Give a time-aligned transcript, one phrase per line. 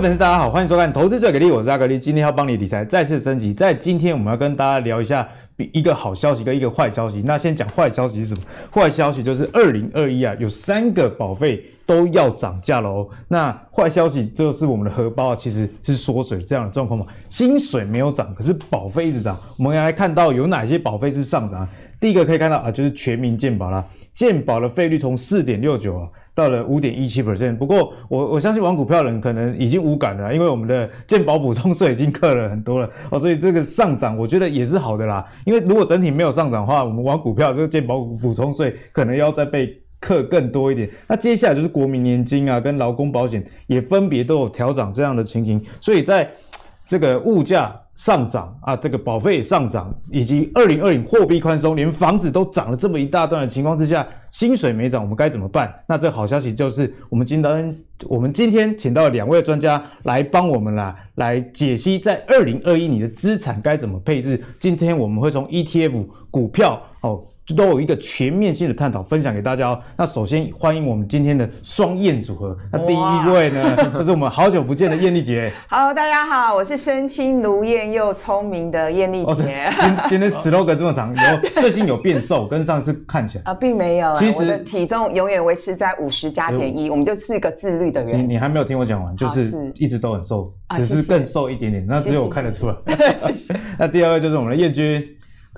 [0.00, 3.52] 粉丝，大家好，欢迎收看《投资最给力》，我是阿格力，今天要帮你理财再次升级。
[3.52, 7.20] 在今天，我们要跟大家聊一下比一个好消息跟一个坏消息。
[7.24, 8.42] 那先讲坏消息是什么？
[8.72, 13.08] 坏消息就是二零二一啊，有三个保费都要涨价了哦。
[13.26, 19.36] 那坏消息就是我们的荷包其实是缩水这样的状况嘛，薪水没有涨，可是保费一直涨。
[19.56, 21.68] 我们来看到有哪些保费是上涨？
[22.00, 23.84] 第一个可以看到啊，就是全民健保啦，
[24.14, 26.08] 健保的费率从四点六九啊。
[26.34, 35.26] 到了五点一七 percent，不过我我相信玩股票的人可能已经无感了，因为我们的健保补充税已经课了很多了哦，所以这个上涨我觉得也是好的啦。
[35.44, 40.88] 因为如果整体没有上涨的话，我们玩股票这个健保补充税可能要再被课更多一点。
[41.08, 46.30] 那接下来就是国民年金啊，跟劳工保险也分别都有调涨这样的情形，所以在
[46.86, 47.74] 这个物价。
[47.98, 55.74] 上涨啊，这个保费上涨，以及二零二零货币宽松，连房子都涨了这么一大段的情况之下，薪水没涨，我们该怎么办？
[55.88, 64.40] 那这好消息就是，我们今天我们今天请到两位专家来帮我们啦，来解析在二零二一你的资产该怎么配置。
[64.60, 67.24] 今天我们会从 ETF 股票哦。
[67.54, 69.80] 都有一个全面性的探讨分享给大家哦。
[69.96, 72.56] 那首先欢迎我们今天的双燕组合。
[72.70, 75.52] 那第一位呢， 就是我们好久不见的燕丽姐。
[75.68, 79.70] Hello，大家好，我是身轻如燕又聪明的燕丽姐。
[79.80, 84.14] 今今天 slogan 这么长，有最近有变瘦，跟上次看起来啊，并没有。
[84.16, 88.20] 其实我的体重永远维持在五十加减一，我们就是一个自律的人。
[88.20, 92.74] 你你还没有听我讲完，就是一直都很瘦，只是更瘦一点点，那只有我看得出来。
[93.78, 95.02] 那第二位就是我们的燕君。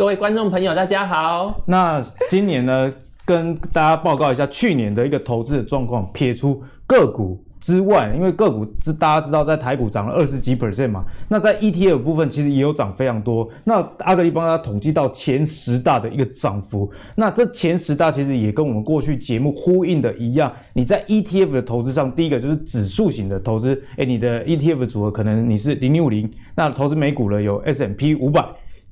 [0.01, 1.63] 各位观众朋友，大家好。
[1.67, 2.91] 那今年呢，
[3.27, 6.11] 跟大家报告一下去年的一个投资的状况。
[6.11, 11.05] 撇除个股之外，因为个股是大家知道，在台股涨了二十几 percent 嘛。
[11.29, 13.47] 那在 ETF 部分，其实也有涨非常多。
[13.63, 16.91] 那阿格力帮大家统计到前十大的一个涨幅。
[17.15, 20.51] 那这前十大其实也跟我们过去节目呼应的一样。
[20.73, 23.79] 你在 ETF 的投资上，第一个就是指数型的投资。
[23.99, 28.43] 诶，你的 ETF 组合可能你是零零五零，那投资美股呢有 S&P 五百。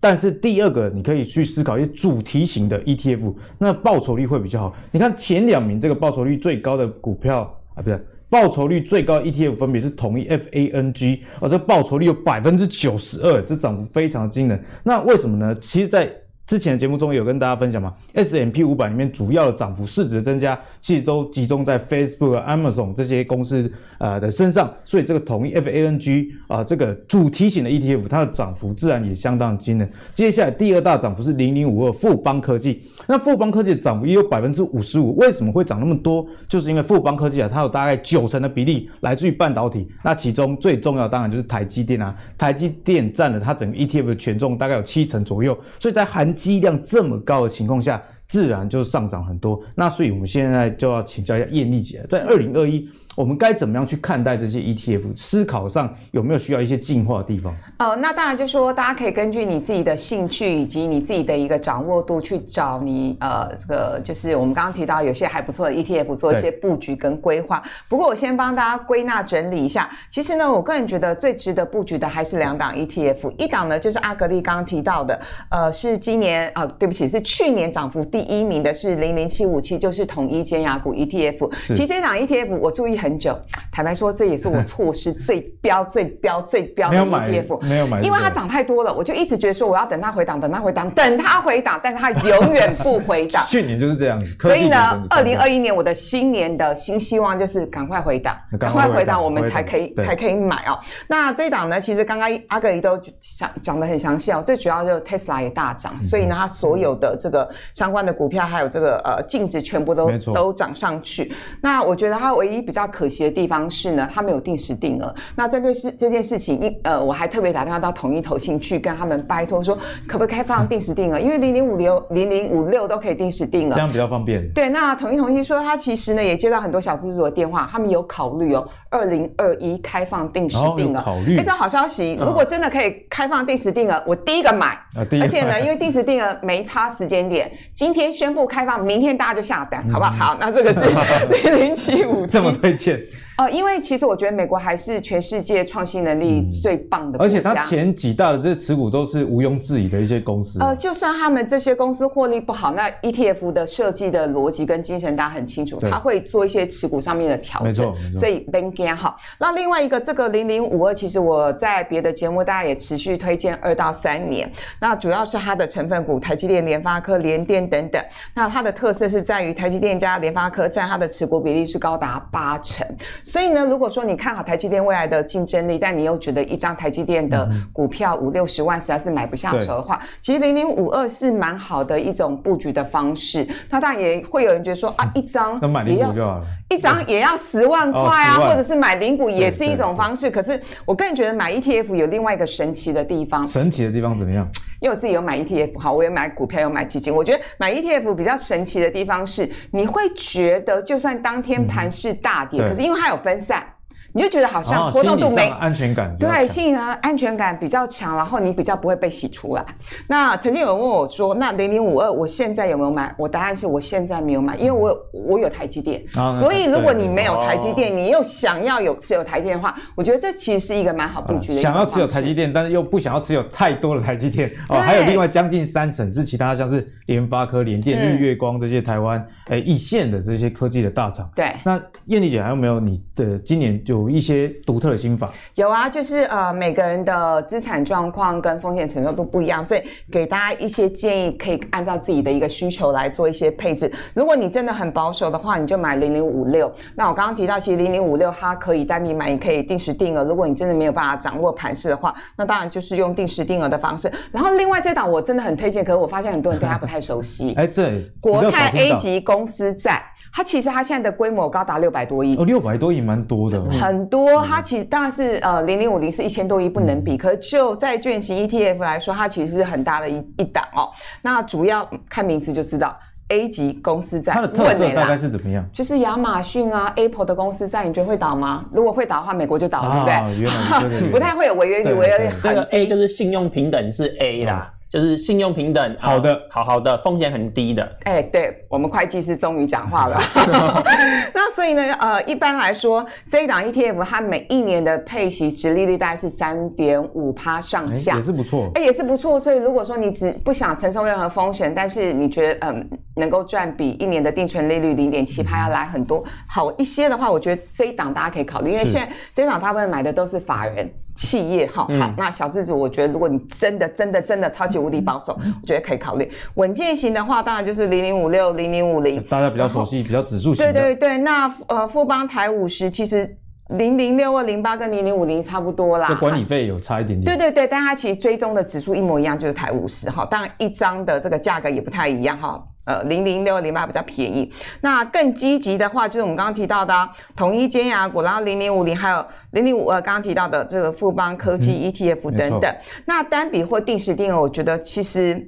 [0.00, 4.74] 但是第二个，你可以去思考一些主题型的 ETF，那报酬率会比较好。
[4.92, 14.62] 你看前两名这个报酬率最高的股票啊，不是报酬率最高 ETF 分别是统一 FANG，而这报酬率有百分之九十二，这涨幅非常惊人。
[14.84, 15.54] 那为什么呢？
[15.60, 16.12] 其实，在
[16.48, 29.86] 之前的节目中有跟大家分享嘛，S M P 五百里面主要的涨幅、市值的增加，其实都集中在 Facebook、Amazon 这些公司呃的身上，所以这个统一 FANG 啊、这个主题型的 ETF，它的涨幅自然也相当惊人。
[30.14, 36.26] 接下来第二大涨幅是零零五二富邦科技，那富邦科技的涨幅也有百分之五十五，为什么会涨那么多？
[36.48, 49.60] 就是因为富邦科技啊，它有大概九成的比例来自于半导体，那其中最重要当然就是台积电啊，台积电占了它整个 ETF 的权重大概有七成左右，所以在含积量这么高的情况下，自然就上涨很多。
[49.74, 52.88] 那所以我们现在就要请教一下艳丽姐，在二零二一。
[53.18, 55.02] 我们该怎么样去看待这些 ETF？
[55.16, 57.52] 思考上有没有需要一些进化的地方？
[57.80, 67.60] 哦，那当然就是说，大家可以根据你自己的兴趣以及你自己的一个掌握度去找你呃，这个就是我们刚刚提到有些还不错的 ETF 做一些布局跟规划。
[67.88, 81.50] 不过我先帮大家归纳整理一下，其实呢，我个人觉得最值得布局的还是两档 ETF，一档呢就是阿格力刚刚提到的，呃，是今年啊、呃，对不起，是去年涨幅第一名的是零零七五七，就是统一尖牙股 ETF。
[81.66, 83.07] 其实这档 ETF 我注意很。
[83.08, 83.36] 很久，
[83.72, 93.42] 坦白说，这也是我错失最标、最标、最标的 ETF，没有买，因为它涨太多了，我就一直觉得说我要等它回档，等它回档，等它回档，但是它永远不回档。
[93.48, 100.78] 去年就是这样子，所以呢，二零二一年我的新年的新希望就是赶快回档，赶快回档，我们才可以才可以买哦。
[101.06, 111.32] 那这一档呢，其实刚刚阿格里都讲讲的很详细哦，最主要就是 Tesla 也大涨，所以呢，它所有的这个相关的股票还有这个呃净值全部都都涨上去。
[111.62, 112.86] 那我觉得它唯一比较。
[112.98, 115.14] 可惜的地方是呢，他没有定时定额。
[115.36, 119.78] 那针对是这件事情，一呃，我还特别打电话到统一投信去跟他们拜托说，
[120.08, 121.20] 可不可以开放定时定额？
[121.20, 124.52] 因为零零五六、零零五六都可以定时定额，这样比较方便。
[124.52, 131.00] 对，那统一投信说，他其实呢也接到很多小资族的电话，他们有考虑哦，二零二一开放定时定额。
[131.00, 131.38] 考虑。
[131.38, 134.68] 哎，这好消息，如果真的可以开放定时定额，我第一个买。
[134.94, 135.24] 啊，第一个买。
[135.24, 140.10] 而且呢，因为定时定额没差时间点，今天宣布开放，明天大家就下单，好不好？
[140.10, 140.80] 好，那这个是
[141.44, 142.32] 零零七五七。
[142.32, 143.00] 这么推荐。
[143.38, 150.58] 呃，因为其实我觉得美国还是全世界创新能力最棒的而且它前几大的这些持股都是毋庸置疑的一些公司。
[150.60, 157.68] 呃，就算他们这些公司获利不好，那 ETF 的设计的逻辑跟精神大家很清楚，它会做一些持股上面的调整。
[157.68, 159.16] 没错，所以 Banking 好。
[159.38, 164.50] 那另外一个这个零零五二，其实我在别的节目大家也持续推荐二到三年。
[164.80, 168.04] 那主要是它的成分股，台积电、联发科、联电等等。
[168.34, 172.84] 那它的特色是在于台积电加联发科占它的持股比例是高达八成。
[173.28, 183.46] 所以呢，如果说你看好台积电未来的竞争力，但你又觉得一张台积电的股票五六十万实在是买不下手的话，嗯、其实零零五二是蛮好的一种布局的方式。
[183.68, 190.30] 那当然也会有人觉得说啊，一张也要一张也要十万块啊，或者是买零股也是一种方式。
[190.30, 193.46] 可是我个人觉得买 ETF 有另外一个神奇的地方。
[193.46, 194.48] 神奇的地方怎么样？
[194.80, 197.14] 因为我自己有买 ETF，好，我也买股票，有买基金。
[197.14, 203.66] 我觉得买 ETF 比较神奇的地方是，你会觉得就算当天盘是大跌，嗯、可是因为它有分散。
[204.12, 209.64] 你就觉得好像活动度没安全感，对，心理上安全感比较强，然后你比较不会被洗出来。
[210.06, 216.02] 那曾经有人问我说：“那零零五二我现在有没有买？”我答案是我现在没有买，因为我有我有台积电。
[216.40, 221.60] 所以如果你没有台积电，你又想要有持有台积电的话，我觉得这其实是一个蛮好布局的。
[221.60, 224.78] 想要持有台积电，但是又不想要持有太多的台积电哦。
[224.78, 231.30] 还有另外将近三成是其他像是联发科、联电、日月光这些台湾诶一线的这些科技的大厂。
[231.36, 231.52] 对。
[231.64, 235.32] 那燕丽姐还有没有你的今年有一些独特的心法？
[235.54, 243.92] 有啊，就是呃每个人的资产状况跟风险承受度不一样，所以给大家一些建议，可以按照自己的一个需求来做一些配置。
[244.14, 246.72] 如果你真的很保守的话，你就买零零五六。
[246.94, 250.24] 那我刚刚提到，其实零零五六它可以单笔买，也可以定时定额。
[250.24, 254.10] 如果你真的没有办法掌握盘势的话，那当然就是用定时定额的方式。
[254.30, 257.54] 然后另外这档我真的很推荐，可是我发现很多人对它不太熟悉。
[257.54, 260.02] 哎，对，国泰 A 级公司债。
[260.32, 264.42] 它其实它现在的规模高达六百多亿哦，六百多亿蛮多的，很多。
[264.44, 270.90] 它其实当然是呃零零五零是一千多亿不能比，嗯、可是就债券型 ETF 来说，它其实是很大的一一档哦。
[271.22, 272.96] 那主要看名字就知道
[273.28, 275.64] A 级公司债，它的特色大概是怎么样？
[275.72, 278.64] 就是亚马逊啊、Apple 的公司债，你觉得会倒吗？
[278.72, 281.10] 如果会倒的话，美国就倒了，啊、对不对？
[281.12, 282.48] 不太会有违约率，违约率很低。
[282.48, 284.72] 这个 A 就是信用平等是 A 啦。
[284.90, 287.82] 嗯就是信用平等，好的，好好的，风险很低的。
[288.04, 290.18] 哎、欸，对我们会计师终于讲话了。
[291.34, 298.70] 那所以呢，呃，一般来说，这一档 ETF 它每一年的配息值利率大概是三点五趴上下，也是不错。
[298.76, 299.38] 哎、欸，也是不错。
[299.38, 310.90] 所以如果说你只不想承受任何风险，但是你觉得嗯能够赚比一年的定存利率零点七趴要来很多好一些的话，我觉得这一档大家可以考虑，因为现在这一档大部分买的都是法人。
[311.18, 320.72] 企业哈，好，嗯、那小资主，我觉得如果你真的真的真的超级无敌保守，嗯、我觉得可以考虑稳健型的话，当然就是零零五六、零零五零，大家比较熟悉，比较指数型的。
[320.72, 323.36] 对对对，那呃富邦台五十其实
[323.70, 327.24] 零零六二零八跟零零五零差不多啦，管理费有差一点点。
[327.24, 332.64] 对对对，但它其实追踪的指数一模一样，就是台五十哈，当然一张的这个价格也不太一样哈。
[332.88, 334.50] 呃，零零六二零八比较便宜。
[334.80, 342.62] 那更积极的话，就是我们刚刚提到的统一尖牙股，然后零零五零，还有零零五二，刚刚提到的这个富邦科技 ETF 等等。
[342.62, 345.46] 嗯、那单笔或定时定额，我觉得其实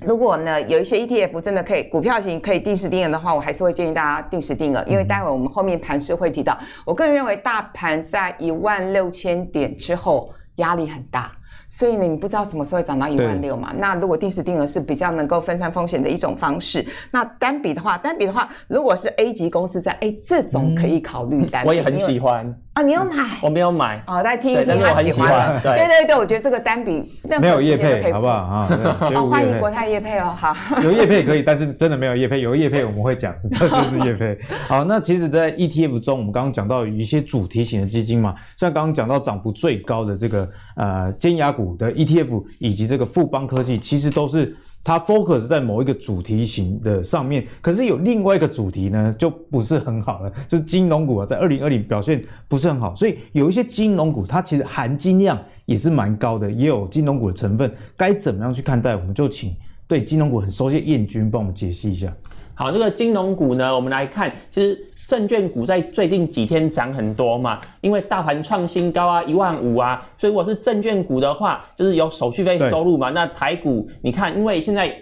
[0.00, 6.56] 如果呢有一些 ETF 真的可以股票型可以定时定额的话，我还是会建议大家定时定额，因为待会我们后面盘势会提到。
[6.86, 11.30] 我个人认为大盘在一万六千点之后压力很大。
[11.68, 13.72] 所以呢，你不知道什么时候会涨到一万六嘛？
[13.76, 16.84] 那如果定时定额是比较能够分散风险的一种方式。
[17.10, 21.68] 那单笔的话，单笔的话，如果是 A 级公司在，哎，这种可以考虑单笔。
[21.68, 22.58] 我也很喜欢。
[22.78, 23.24] 啊，你有买？
[23.42, 24.00] 我没有买。
[24.06, 25.60] 哦，大家听一听，他喜欢。
[25.60, 28.68] 对对对，我觉得这个单笔没有业配，好不好啊？
[29.16, 30.32] 哦，欢迎国泰业配哦。
[30.36, 32.40] 好，有业配可以，但是真的没有业配。
[32.40, 34.38] 有业配我们会讲， 这就是业配。
[34.68, 44.56] 好，那其实，在 ETF 中，我们刚刚讲到有一些主题型的基金嘛，像刚刚讲到涨幅最高的这个呃尖牙股的 ETF，以及这个富邦科技，其实都是。
[44.88, 58.96] 它 focus 在某一个主题型的上面，可是有另外一个主题呢，就不是很好了，就是金融股啊，在二零二零表现不是很好，所以有一些金融股它其实含金量也是蛮高的，也有金融股的成分，该怎么样去看待？
[58.96, 59.54] 我们就请
[59.86, 62.10] 对金融股很熟悉的燕军帮我们解析一下。
[62.54, 64.86] 好，这个金融股呢，我们来看，其实。
[65.08, 73.08] 证券股在最近几天涨很多嘛，因为大盘创新高啊，一万五啊，所以如果是证券股的话，就是有手续费收入嘛。
[73.08, 74.94] 那台股你看，因为现在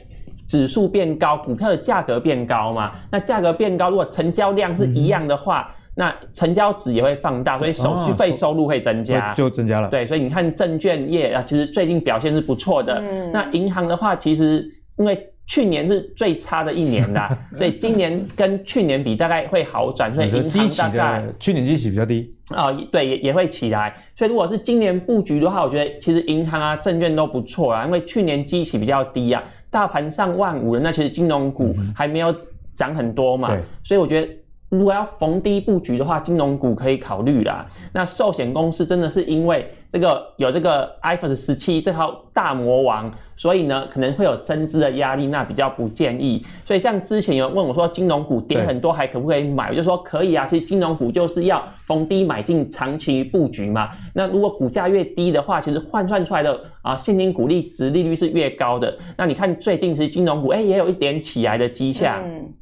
[0.48, 9.88] 指数变高，股票的价格变高嘛，那价格变高，如果成交量是一样的话，嗯、那成交值也会放大，所以手续费收入会增加，哦、就增加了。
[9.88, 13.02] 对，所以你看证券业啊，其实最近表现是不错的。
[13.04, 14.64] 嗯、那银行的话，其实
[14.98, 22.34] 因为去年是最差的一年啦， 所以今年跟去年比大概会好转，所以银行大概去年基期比较低？
[22.48, 23.94] 啊、哦，对，也也会起来。
[24.14, 32.34] 所以如果是今年布局的话，我觉得其实银行啊、证券都不错啦，因为去年基期比较低啊，大盘上万五了，那其实金融股还没有
[32.74, 33.60] 涨很多嘛，对。
[33.82, 34.28] 所以我觉得
[34.78, 37.66] 如果要逢低布局的话，金融股可以考虑啦。
[37.92, 46.44] 那寿险公司真的是因为这个有这个 IFRS 十七这套大魔王，所以呢可能会有增资的压力，那比较不建议。
[46.64, 49.70] 所以像之前有人问我说，金融股跌很多还可不可以买？
[49.70, 50.44] 我就说可以啊。
[50.46, 53.90] 其实金融股就是要逢低买进，长期布局嘛。
[54.14, 58.96] 那如果股价越低的话，其实换算出来的啊现金股利值利率是越高的。
[59.16, 62.22] 那你看最近其实金融股哎、欸、也有一点起来的迹象。
[62.24, 62.52] 嗯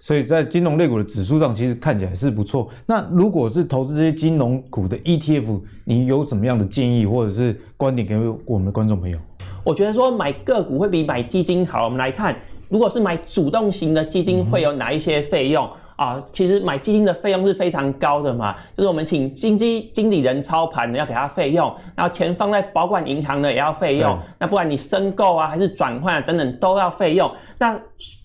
[0.00, 2.68] 所以在金融类股的指数上，其实看起来是不错。
[2.86, 9.18] 那如果是投资这些金融股的 ETF，你有什么样的建议或者是观点给我们的观众朋友？
[9.64, 11.84] 我觉得说买个股会比买基金好。
[11.84, 12.36] 我们来看，
[12.68, 15.64] 如果是买主动型的基金，会有哪一些费用？
[15.66, 27.28] 嗯啊，其实买基金的费用是非常高的嘛，就是我们请基金经理人操盘的要给他费用，然后钱放在保管银行的也要费用，那不管你申购啊还是转换啊等等都要费用，
[27.58, 27.76] 那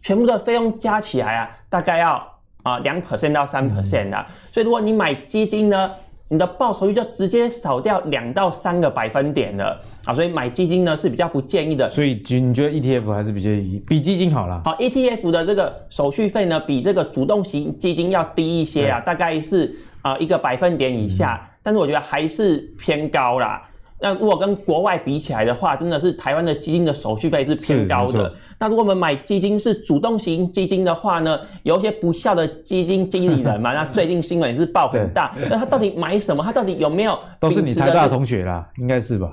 [0.04, 2.24] 全部的费用加起来啊，大概要
[2.62, 5.90] 啊两 percent 到三 percent 的，所以如果你买基金呢，
[6.28, 11.90] 你的报酬率就直接少掉两到三个百分点了啊，所以买基金呢是比较不建议的。
[11.90, 13.50] 所以你觉得 ETF 还是比较
[13.88, 14.62] 比基金好啦？
[14.64, 23.60] 好，ETF 的这个手续费呢比这个主动型基金要低一些啊，大概是啊一个百分点以下，嗯，但是我觉得还是偏高啦。
[24.04, 28.34] 那如果跟国外比起来的话，真的是台湾的基金的手续费是偏高的。
[28.60, 35.34] 那如果我们买基金是主动型基金的话呢，有一些不肖的基金经理人嘛， 那最近新闻也是爆很大。
[35.50, 36.44] 那他到底买什么？
[36.44, 37.18] 他到底有没有？
[37.40, 39.32] 都是你台大的同学啦，应该是吧？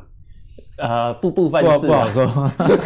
[0.79, 2.25] 呃，不部分是不好说。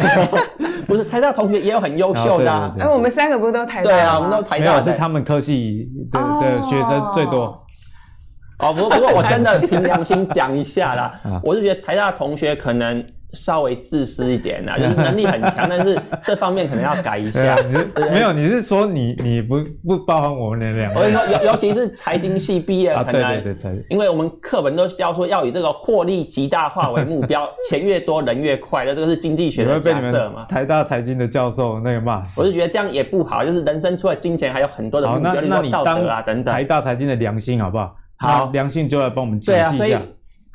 [0.87, 3.91] 不是台大同学也有很优秀的，啊，哎，我们三个不是都台大？
[3.91, 4.65] 对啊，我们都台大。
[4.65, 7.64] 没有，是他们科系的的学生最多。
[8.59, 17.57] 哦，不不过我真的 凭良心讲一下啦，我是觉得台大同学可能稍微自私一点啦， 就是能力很强，但是这方面可能要改一下。
[18.13, 21.01] 没有，你是说你你不不包含我们的两个？
[21.01, 30.45] 我尤尤其是财经系毕业，可能对对对，因为我们课本都教说要以这个获利极大化为目标， 钱越多人越快那，这个是经济学的假设嘛。
[30.47, 32.39] 台大财经的教授那个骂死。
[32.39, 36.53] 我是觉得这样也不好，就是人生除了金钱，还有很多的目标，道德啊等等。
[36.53, 37.93] 台大财经的良心好不好？
[38.17, 39.69] 好，良性就来帮我们解析一下。
[39.69, 39.97] 对啊，所以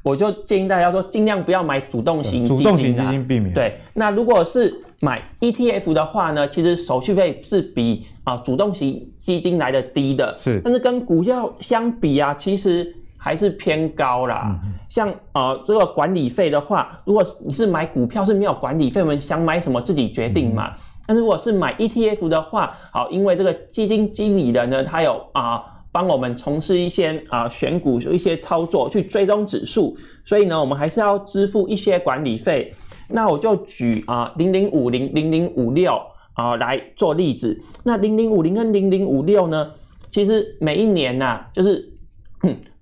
[0.03, 2.57] 我就建议大家说，尽量不要买主动型基金。
[2.57, 3.53] 主动型基金避免。
[3.53, 10.35] 对，那如果是买 ETF 的话呢，其实手续费是比啊主动型基金来的低的。
[10.39, 10.59] 是。
[10.65, 14.59] 但是跟股票相比啊，其实还是偏高啦。
[14.65, 20.69] 嗯、像呃这个管理费的话，如果你是买股票是没有管理费，我们想买什么自己决定嘛。
[20.69, 25.63] 嗯、但是如果是买 ETF 的话，好，因为这个基金经理人呢，他有啊。
[25.93, 32.73] 帮我们从事一些啊选股一些操作，去追踪指数，所以呢，我们还是要支付一些管理费。
[33.09, 36.01] 那我就举啊零零五零零零五六
[36.35, 37.61] 啊来做例子。
[37.83, 39.73] 那零零五零跟零零五六呢，
[40.11, 41.93] 其实每一年呐、啊，就是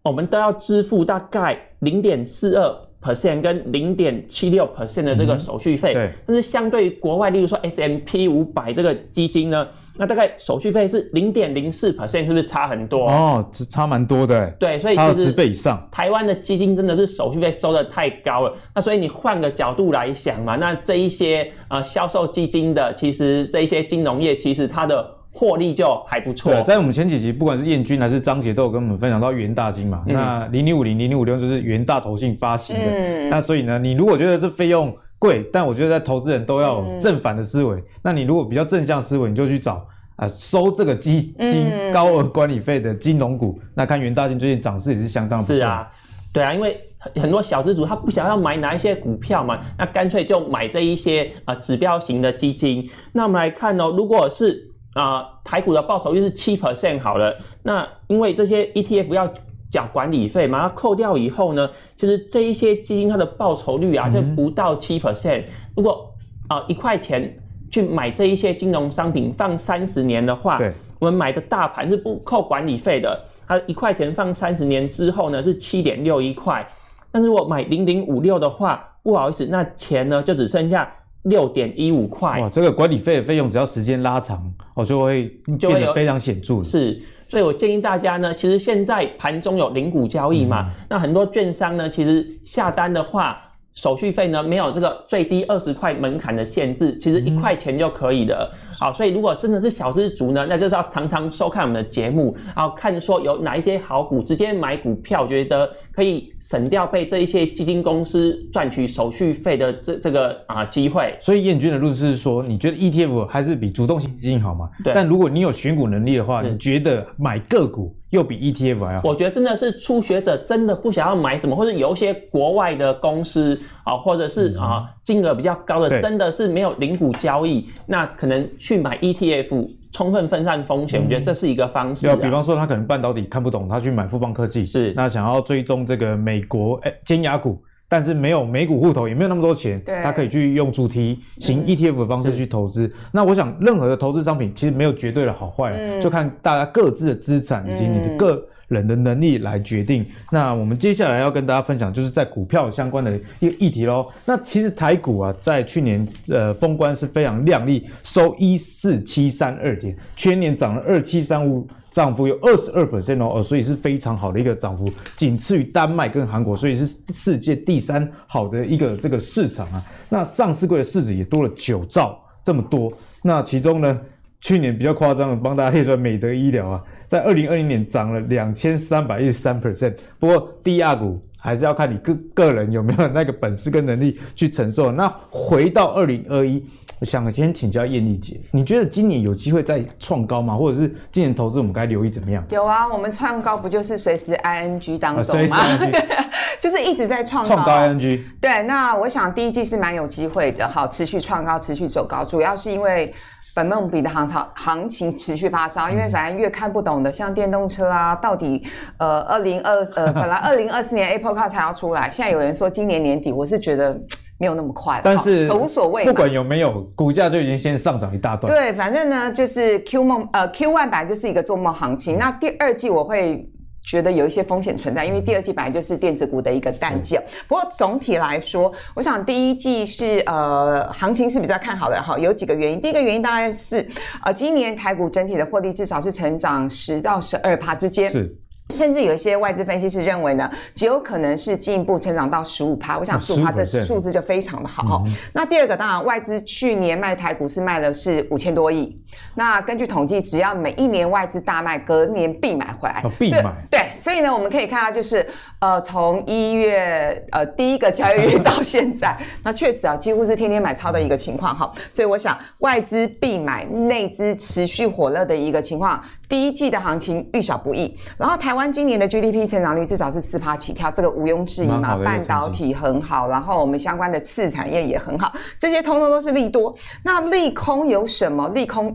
[0.02, 5.94] 我们都要支付大概零点四二 percent 跟零点七六 percent 的这个手续费。
[5.94, 6.10] 对。
[6.26, 9.66] 但是相对于国外，例如说 S M P 五百这个基金呢。
[10.00, 13.10] 那大概手续费是零点零四 percent，是不是差很多？
[13.10, 14.48] 哦，差蛮多的。
[14.52, 15.88] 对，所以差十倍以上。
[15.90, 18.54] 台湾的基金真的是手续费收的太高了。
[18.72, 25.04] 那所以你换个角度来想嘛，那这一些呃销售基金的，其实这一些金融业，其实它的
[25.38, 26.52] 获利就还不错。
[26.52, 30.02] 对，在我们前几集，不管是燕君还是张杰，都有跟我们分享到元大金嘛。
[30.06, 32.82] 嗯、那零零五零、零零五六就是元大投信发行的。
[32.84, 33.30] 嗯。
[33.30, 37.76] 那所以呢，你如果觉得这费用贵，但我觉得在投资人都要有正反的思维。
[37.76, 39.86] 嗯、那你如果比较正向思维，你就去找。
[40.16, 45.54] 啊，收这个基金高额管理费的金融股，嗯，那看元大金最近涨势也是相当不错。
[45.54, 45.88] 是啊，
[46.32, 46.76] 对啊，因为
[47.14, 52.90] 很多小资主他不想要买哪一些股票嘛，那干脆就买这一些啊指标型的基金。
[53.12, 54.67] 那我们来看哦，如果是
[54.98, 59.32] 啊台股的报酬率是七 percent 好了，那因为这些 ETF 要
[59.70, 65.44] 缴管理费嘛，它扣掉以后呢，其实这一些基金它的报酬率啊就不到七 percent。
[65.76, 66.12] 如果
[66.48, 67.38] 啊一块钱。
[67.70, 76.66] 去买这一些金融商品放三十年的话，对，我们买的大盘是不扣管理费的，它一块钱放三十年之后呢是七点六一块，
[77.12, 80.90] 但是我买零零五六的话，不好意思，那钱呢就只剩下
[81.22, 82.40] 六点一五块。
[82.40, 85.24] 哇，这个管理费的费用只要时间拉长，哦就会
[85.58, 86.62] 变得非常显著。
[86.62, 93.42] 是，所以我建议大家呢，其实现在盘中有零股交易嘛，嗯、那很多券商呢，其实下单的话。
[93.78, 98.52] 手续费呢没有这个最低二十块门槛的限制，其实一块钱就可以了。
[98.52, 111.16] 嗯、好，所以如果真的是小资族呢，那就是要常常收看我们的节目，然后看说有哪一些好股，直接买股票，觉得可以省掉被这一些基金公司赚取手续费的这这个啊机会。
[111.20, 114.68] 所以彦军的路是说，你觉得 ETF 还是比主动型基金好吗？
[114.82, 114.92] 对。
[114.92, 117.94] 但如果你有选股能力的话，你觉得买个股？
[118.10, 119.08] 又比 ETF 还要好。
[119.08, 131.02] 我觉得真的是初学者真的不想要买什么，或者有一些国外的公司啊，或者是啊金额比较高的，真的是没有零股交易，那可能去买 ETF，充分分散风险。
[131.02, 132.06] 我觉得这是一个方式。
[132.06, 137.62] 要比方说他可能半导体看不懂，他去买富邦科技，是那想要追踪这个美国诶尖牙股。
[137.88, 142.92] 但是没有美股户头，也没有那么多钱，对，他可以去用主题型 ETF 的方式去投资。
[143.12, 150.06] 那我想，任何的投资商品其实没有绝对的好坏，嗯，就看大家各自的资产以及你的个人的能力来决定。
[150.30, 154.06] 那我们接下来要跟大家分享，就是在股票相关的一个议题喽。
[154.24, 161.66] 那其实台股啊，在去年呃封关是非常亮丽，收一四七三二点，全年涨了二七三五。
[161.90, 169.82] 涨幅有二十二 percent 哦，所以是非常好的一个涨幅，仅次于丹麦跟韩国，所以是世界第三好的一个这个市场啊。
[170.08, 172.92] 那上市柜的市值也多了九兆这么多。
[173.22, 174.00] 那其中呢，
[174.40, 179.94] 去年比较夸张的，帮大家列出来，美德医疗啊，在二零二零年涨了两千三百一十三 percent。
[180.18, 184.92] 不过第二股还是要看你个个人有没有那个本事跟能力去承受。
[184.92, 186.64] 那回到二零二一。
[187.00, 190.56] 我想先请教燕俐姐，你觉得今年有机会再创高吗？
[190.56, 192.44] 或者是今年投资我们该留意怎么样？
[192.50, 195.56] 有啊，我们创高不就是随时 ING 当中吗？
[195.58, 195.92] 啊、对，
[196.60, 197.54] 就是一直在创高。
[197.54, 198.20] 创高 ING。
[198.40, 203.14] 对，那我想第一季是蛮有机会的，好，持续创高，持续走高，主要是因为
[203.58, 208.62] 本梦比的行情行情持续发烧，因为反正越看不懂的，像电动车啊，到底
[208.98, 214.00] 呃二零二呃 本来二零二四年 Apple Car 才要出来，现在有人说今年年底，我是觉得。
[214.40, 218.46] 没有那么快，但是无所谓，不管有没有，股价就已经先上涨一大段。
[218.54, 223.50] 对，反正呢，就是 Q 梦呃 Q one 本来就是一个做梦行情，嗯，那第二季我会
[223.88, 227.18] 觉得有一些风险存在，因为第二季本来就是电子股的一个淡季。
[227.48, 232.78] 不过总体来说，我想第一季是呃行情是比较看好的哈，有几个原因。
[232.78, 233.88] 第一个原因大概是
[234.22, 238.12] 呃今年台股整体的获利至少是成长十到十二趴之间。
[238.12, 238.36] 是。
[238.70, 242.98] 甚至有一些外资分析师认为呢，极有可能是进一步成长到十五趴。
[242.98, 245.02] 我想十五趴这数字就非常的好。
[245.06, 249.00] 嗯、那第二个，当然外资去年卖台股是卖的是五千多亿。
[249.34, 253.00] 那根据统计，只要每一年外资大卖，隔年必买回来。
[253.04, 253.52] 哦、必买。
[253.70, 255.26] 对，所以呢，我们可以看到就是，
[255.60, 261.72] 呃，从一月呃第一个交易日到现在， 那确实啊，几乎是天天买超的一个情况哈。
[261.90, 266.02] 所以我想，外资必买，内资持续火热的一个情况。
[266.28, 271.96] 第一季的行情遇小不易，然后台湾今年的 GDP 成长率至少是四趴起跳，这个毋庸置疑嘛。
[272.04, 276.74] 半导体很好，然后我们相关的次产业也很好，这些通通都是利多。
[277.02, 278.48] 那利空有什么？
[278.50, 278.94] 利空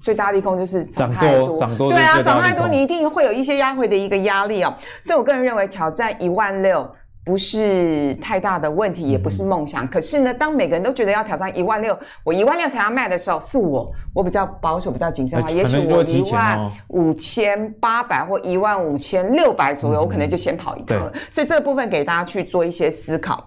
[0.00, 4.74] 最大利空就是涨太多，涨多，对啊，涨太多你一定会有一些压回的一个压力哦。
[5.02, 6.90] 所以我个人认为挑战一万六。
[7.24, 9.84] 不是太大的问题，也不是梦想。
[9.84, 21.12] 嗯、可是呢，当每个人都觉得要挑战一万六，我一万六才要卖的时候，是我，我比较保守，比较谨慎的话，欸、也许我一万五千八百或一万五千六百左右，我可能就先跑一趟了。
[21.30, 23.46] 所以这个部分给大家去做一些思考。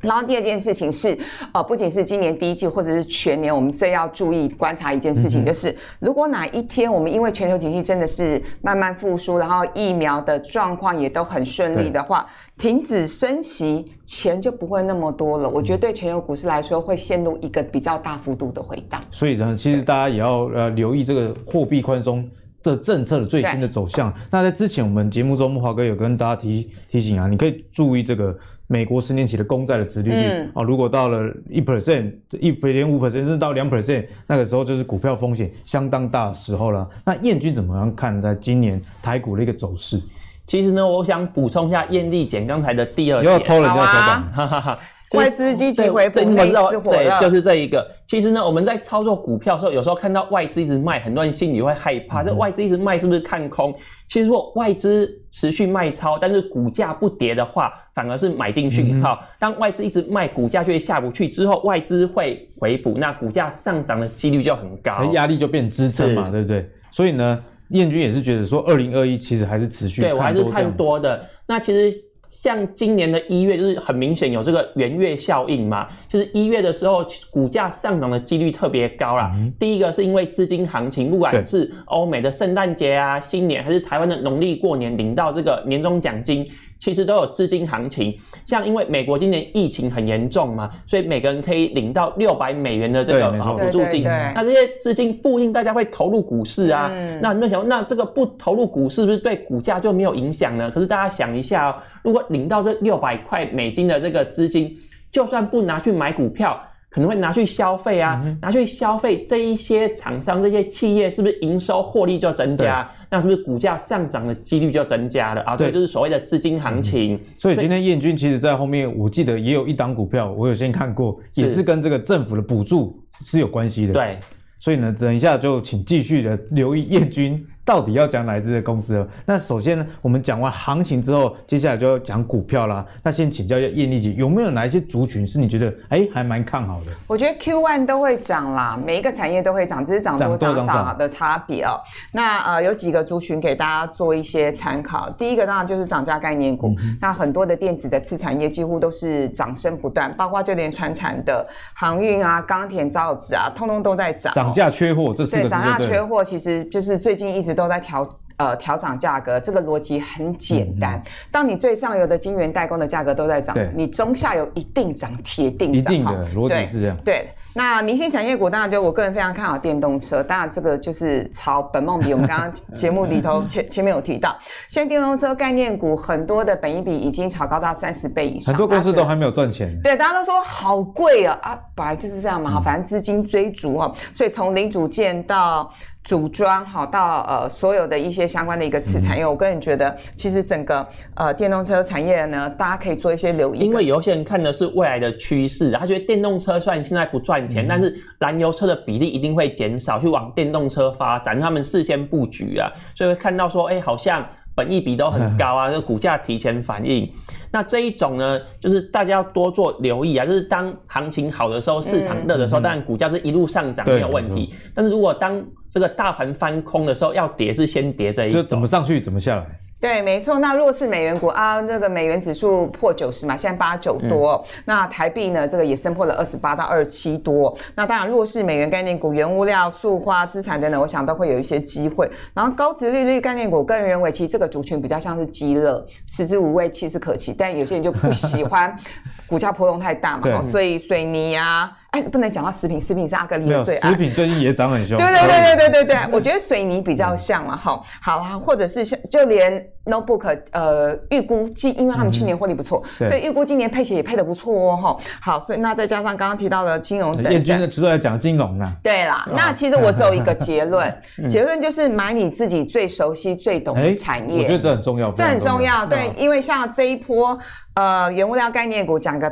[0.00, 1.16] 然后第二件事情是，
[1.52, 12.24] 呃，不仅是今年第一季，或者是全年，我们最要注意观察一件事情，就是、嗯、如果哪一天我们因为全球经济真的是慢慢复苏，然后疫苗的状况也都很顺利的话，
[12.56, 15.48] 停止升息，钱就不会那么多了。
[15.48, 18.98] 我觉得对全球股市来说，会陷入一个比较大幅度的回荡。
[19.10, 22.26] 所以呢，其实大家也要呃留意这个货币宽松
[22.62, 24.10] 的政策的最新的走向。
[24.30, 28.34] 那在之前我们节目中，木华哥有跟大家提提醒啊，你可以注意这个。
[28.72, 36.88] 美国十年期的公债的殖利率啊、嗯哦，如果到了一 percent、一点五 percent，甚至到两 percent，那个时候就是股票风险相当大的时候了。
[37.04, 40.00] 那燕君怎么样看待今年台股的一个走势？
[40.46, 44.78] 其实呢，我想补充一下燕丽姐刚才的第二点，又要偷人家手板，哈哈哈。
[45.18, 47.84] 外资积极回补，内资火热，对，就是这一个。
[48.06, 52.22] 其实呢，我们在操作股票的时候，有时候看到外资一直卖，很多人心里会害怕。
[52.22, 53.74] 这外资一直卖是不是看空？
[54.08, 58.92] 其实如果外资持续卖超，但是股价不跌的话，反而是买进去。
[59.00, 66.68] 好，当外资一直卖，股价就会下不去，之后外资会回补，那股价上涨的几率就很高，压力就变支撑嘛，对不对？
[66.92, 71.24] 所以呢，燕军也是觉得说，二零二一其实还是持续，对我还是看多的。
[71.48, 71.96] 那其实。
[72.30, 79.32] 像今年的一月，就是很明显有这个圆月效应嘛，就是一月的时候，股价上涨的几率特别高啦。
[79.34, 86.48] 嗯、第一个是因为资金行情，不管是欧美的圣诞节啊、新年，还是台湾的农历过年，领到这个年终奖金，
[86.80, 88.18] 其实都有资金行情。
[88.44, 94.02] 像因为美国今年疫情很严重嘛，所以每个人可以领到六百美元的这个补助金。
[94.02, 96.90] 那这些资金不一定大家会投入股市啊。
[96.92, 100.70] 嗯、那你们想，那这个不投入股市，是不是对股价就没有影响呢？
[100.70, 104.74] 可是大家想一下哦，如果领到这六百块美金的这个资金，
[105.12, 106.58] 就算不拿去买股票，
[106.90, 112.90] 可能会拿去消费啊，嗯、拿去消费这一些厂商、这些企业，是不是营收获利就增加？
[113.08, 115.56] 那是不是股价上涨的几率就增加了啊？
[115.56, 117.14] 对，就是所谓的资金行情。
[117.14, 123.92] 嗯、所以今天彦军其实在后面，我记得也有一档股票，我有先看过，也是跟这个政府的补助是有关系的。
[123.92, 124.18] 对，
[124.58, 127.44] 所以呢，等一下就请继续的留意彦钧。
[127.70, 129.06] 到底要讲哪支的公司了？
[129.24, 132.84] 那首先呢，我们讲完行情之后，接下来就要讲股票啦。
[133.00, 136.86] 那先请教一下燕丽姐，有没有哪一些族群是你觉得哎、欸、还蛮看好的？
[137.06, 141.80] 我觉得 Q one 都会涨啦，每一个产业都会涨，只是涨多涨少的差别哦、喔。
[142.10, 145.08] 那呃有几个族群给大家做一些参考。
[145.10, 154.34] 第一个当然就是涨价概念股，嗯、那很多的电子的次产业几乎都是涨声不断，包括就连船产的航运啊、钢铁、造纸啊，通通都在涨。
[154.34, 158.08] 涨价缺货，这四个涨价缺货，其实就是最近一直都在调。
[158.40, 160.96] 呃，调涨价格，这个逻辑很简单。
[160.96, 165.92] 嗯、当你最上游的晶圆代工的价格都在涨，你中下游一定涨，铁定涨。
[165.92, 166.96] 一定的逻辑是这样。
[167.04, 172.14] 对，那明星产业股当然就我个人非常看好电动车，当然这个就是炒本梦比。
[172.14, 174.34] 我们刚刚节目里头前前面有提到，
[174.70, 179.78] 现在电动车概念股很多的本益比已经炒高到三十倍以上，很多公司都还没有赚钱。
[179.84, 185.70] 对，大家都说好贵啊啊，本来就是这样嘛，嗯、反正资金追逐哈，所以从零组件到
[186.02, 193.58] 组装好到呃所有的一些相关的一个次产业，嗯、我个人觉得其实整个呃电动车产业呢，大家可以做一些留意。
[193.58, 204.26] 因为有些人看的是未来的趋势，他觉得电动车虽然现在不赚钱，嗯、但是燃油车的比例一定会减少，去往电动车发展，他们事先布局啊，所以会看到说，哎、欸，好像
[204.60, 207.10] 本益比都很高啊， 这股价提前反应。
[207.50, 214.52] 那这一种呢，就是大家要多做留意啊，就是当行情好的时候，市场热的时候，当然股价是一路上涨没有问题。
[214.74, 219.46] 但是如果当这个大盘翻空的时候，要跌是先跌这一种，就怎么上去怎么下来。
[219.80, 220.38] 对，没错。
[220.38, 224.32] 那弱势美元股啊，那个美元指数破九十嘛，现在八九多。
[224.46, 227.56] 嗯、那台币呢，这个也升破了二十八到二十七多。
[227.74, 232.10] 那当然，弱势美元概念股、原物料、塑化资产等等，我想都会有一些机会。
[232.34, 237.34] 然后高值利率概念股，个人认为其实这个族群比较像是鸡肋，食之无味，弃之可弃。
[237.36, 238.76] 但有些人就不喜欢
[239.26, 241.74] 股价波动太大嘛，所以水泥啊。
[241.90, 243.90] 哎，不能讲到食品，食品是阿格力的最爱。
[243.90, 244.96] 食品最近也涨很凶。
[244.96, 247.82] 对对对对对对对，我觉得水泥比较像了哈。
[248.00, 254.96] 好啊，或者是像就连 notebook，呃，预估今，因为他们去年获利不错，所以预估今年配息也配得不错哦哈。
[255.20, 257.32] 好，所以那再加上刚刚提到的金融等等。
[257.32, 258.72] 彦钧的出来讲金融啊。
[258.84, 260.96] 对啦，那其实我只有一个结论，
[261.28, 264.42] 结论就是买你自己最熟悉、最懂的产业。
[264.42, 265.84] 我觉得这很重要，这很重要。
[265.86, 267.36] 对，因为像这一波，
[267.74, 269.28] 呃，原物料概念股讲个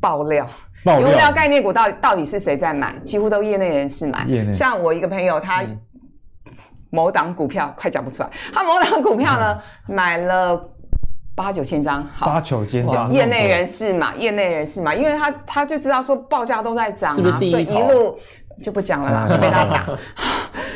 [0.00, 0.46] 爆料。
[0.86, 2.94] 原物料概念股到底到底是谁在买？
[3.04, 4.24] 几乎都业内人士买。
[4.24, 4.50] 内。
[4.52, 5.64] 像我一个朋友，他
[6.90, 10.58] 某档股票、嗯、快讲不出来，他某档股票呢、嗯、买了
[11.34, 12.26] 八九千张，好。
[12.26, 18.18] 八九千张，业内人士嘛，业内人士嘛，因为他他就知道说报价都在涨啊，所以一路。
[18.62, 19.86] 就不讲了啦，会被他打。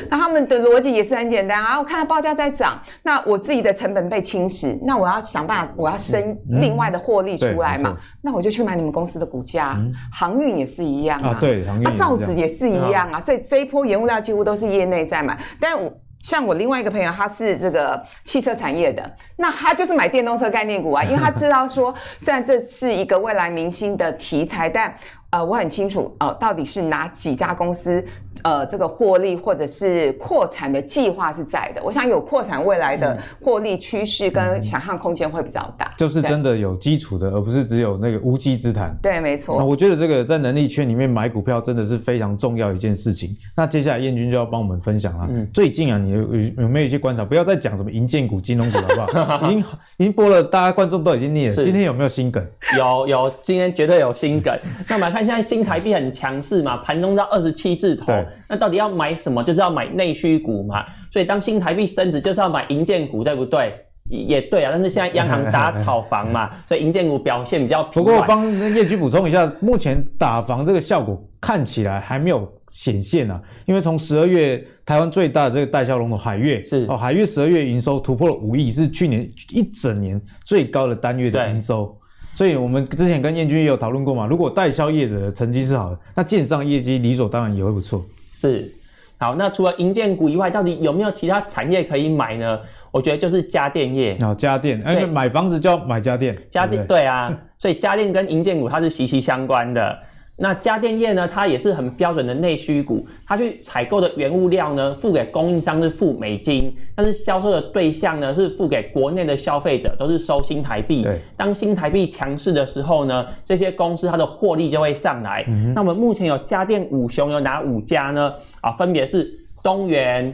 [0.09, 7.97] 那他们的逻辑也是很简单啊，我看到报价在涨，那我自己的成本被侵蚀，那我要想办法，我要生另外的获利出来嘛。
[8.23, 9.79] 那我就去买你们公司的股价，
[10.13, 11.83] 航运也是一样啊，对，航运。
[11.83, 15.39] 那造纸也是一样啊，所以这一波原物料几乎都是业内在买。
[15.61, 24.93] 但我像我另外一个朋友，他是这个汽车产业的，那他就是买电动车概念股啊，因为他知道说， 虽然这是一个未来明星的题材，但。
[25.31, 28.05] 呃，我很清楚，呃，到底是哪几家公司，
[28.45, 31.83] 呃，这个获利或者是扩产的计划是在的。
[31.83, 38.95] 我想有扩产未来的获利趋势跟想象空间会比较大，就是真的有基础的，而不是只有那个无稽之谈。
[39.01, 39.57] 对，没错。
[39.59, 43.35] 那我觉得这个在能力圈里面买股票真的是非常重要一件事情。
[43.57, 45.27] 那接下来燕军就要帮我们分享了。
[45.31, 47.25] 嗯，最近啊，你有有没有一些观察？
[47.25, 49.43] 不要再讲什么银建股、金融股好不好？
[49.49, 49.59] 已经
[49.99, 51.55] 已经播了，大家观众都已经腻了。
[51.55, 52.45] 今天有没有新梗？
[52.77, 54.53] 有有，今天绝对有新梗。
[54.89, 55.21] 那我们来看。
[55.31, 59.43] 现在新台币很强势嘛，盘中到二十七字头，对那到底要买什么？
[59.43, 60.85] 就是要买内需股嘛。
[61.13, 63.75] 所以当新台币升值，就是要买银建股，对不对？
[64.09, 64.71] 也对啊。
[64.73, 67.85] 但是现在央行打炒房嘛， 所以银建股表现比较。
[67.85, 73.41] 不过我帮业局补充一下，目前打房这个效果看起来还没有显现啊。
[73.67, 81.97] 因为从十二月台湾最大的这个代销龙头海月是哦，海月十二月营收突破了五亿，是去年一整年最高的单月的营收。
[82.33, 88.05] 所以我们之前跟燕军也有讨论过嘛，如果代销业者的成绩是好的，那建商业绩理所当然也会不错。
[88.33, 88.73] 是，
[89.19, 92.59] 好，那除了银建股以外，到底有没有其他产业可以买呢？
[92.91, 94.17] 我觉得就是家电业。
[94.21, 96.37] 哦，家电，哎，买房子就要买家电。
[96.51, 99.99] 家电，对，对啊，所以家电跟银建股它是息息相关的。
[100.43, 111.03] 那家电业呢，它也是很标准的内需股，它去采购的原物料呢，付给供应商是付美金，但是销售的对象呢，是付给国内的消费者，都是收新台币。
[111.03, 115.45] 对，当新台币强势的时候呢，这些公司它的获利就会上来。
[115.47, 118.33] 嗯、那我们目前有家电五雄有哪五家呢？
[118.63, 119.31] 啊，分别是
[119.63, 120.33] 东元、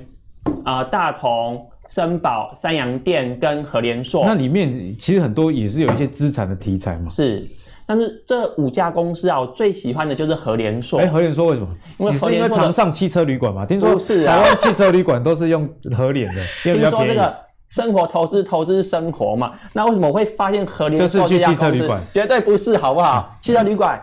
[0.62, 4.24] 啊、呃、大同、森宝、三洋电跟和联硕。
[4.24, 7.10] 那里面其实很多也是有一些资产的题材嘛。
[7.10, 7.44] 是。
[7.86, 10.98] 但是这五家公司啊，我最喜欢的就是和联硕。
[10.98, 11.68] 哎，和联硕为什么？
[11.98, 13.64] 因为和联硕常上汽车旅馆嘛。
[13.64, 17.06] 听说是台湾汽车旅馆都是用和联的，因为比较便宜。
[17.06, 17.36] 听说这个
[17.68, 19.52] 生活投资，投资生活嘛。
[19.72, 22.00] 那为什么我会发现和联硕就是去汽车旅馆？
[22.12, 23.36] 绝对不是，好不好？
[23.40, 24.00] 汽车旅馆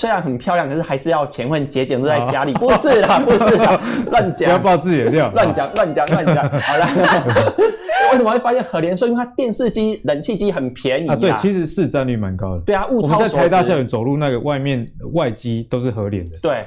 [0.00, 2.54] 虽然很漂亮，可是还是要钱会节俭，都在家里。
[2.54, 3.78] 不是啦， 不是啦，
[4.10, 4.46] 乱讲。
[4.46, 5.30] 不要爆自己的料。
[5.34, 6.36] 乱讲，乱讲，乱讲。
[6.58, 6.86] 好了。
[8.10, 9.06] 为什么会发现和联硕？
[9.06, 11.14] 因为它电视机、冷气机很便宜啊。
[11.14, 12.62] 对，其实市占率蛮高的。
[12.62, 16.38] 对啊，物超所在台大校园走路那个外面外机都是和联的。
[16.40, 16.64] 对，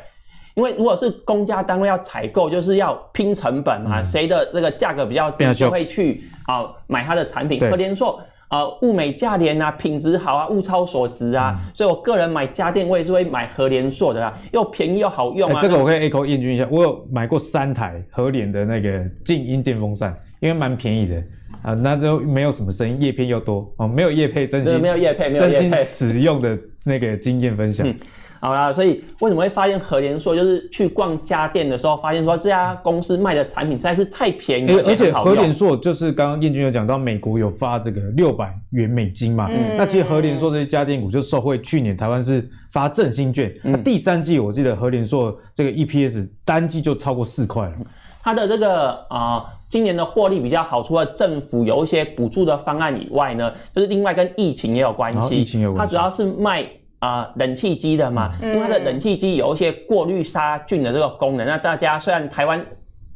[0.53, 7.59] 因为如果是公家单位要采购，就是要拼成本嘛，嗯、谁的那个价格比较低，就会去啊、呃、买它的产品。
[7.67, 8.21] 和联硕
[8.53, 15.59] 啊，物美价廉啊，品质好啊，物超所值啊，嗯、所以我个人买家电我也是会买和联硕的啊，又便宜又好用啊。
[15.59, 21.23] 欸、这个我可以 echo 验证一下，我有买过三台和联的那个静音电风扇，因为蛮便宜的。
[21.63, 27.87] 啊，那就没有什么声音，叶片又多哦，没有叶配真心，没有叶配，没有叶配，真心使用的那个经验分享。
[27.87, 27.95] 嗯，
[28.43, 47.75] 好啦，所以为什么会发现和联硕，就是去逛家电的时候，发现说这家公司卖的产品实在是太便宜，而且和联硕就是刚刚燕君有讲到，美国有发这个六百元美金嘛，嗯，那其实和联硕这些家电股就受惠去年台湾是发振兴券，嗯，那第三季我记得和联硕这个 EPS 单季就超过四块了。
[48.21, 55.35] 它的这个啊、呃，今年的获利比较好，除了政府有一些补助的方案以外呢，就是另外跟疫情也有关系。
[55.35, 55.95] 疫情有关系。
[55.95, 56.65] 它主要是卖
[57.03, 61.45] 啊、呃、冷气机的嘛，嗯、因为它的冷气机有一些过滤杀菌的这个功能。
[61.45, 62.65] 那大家虽然台湾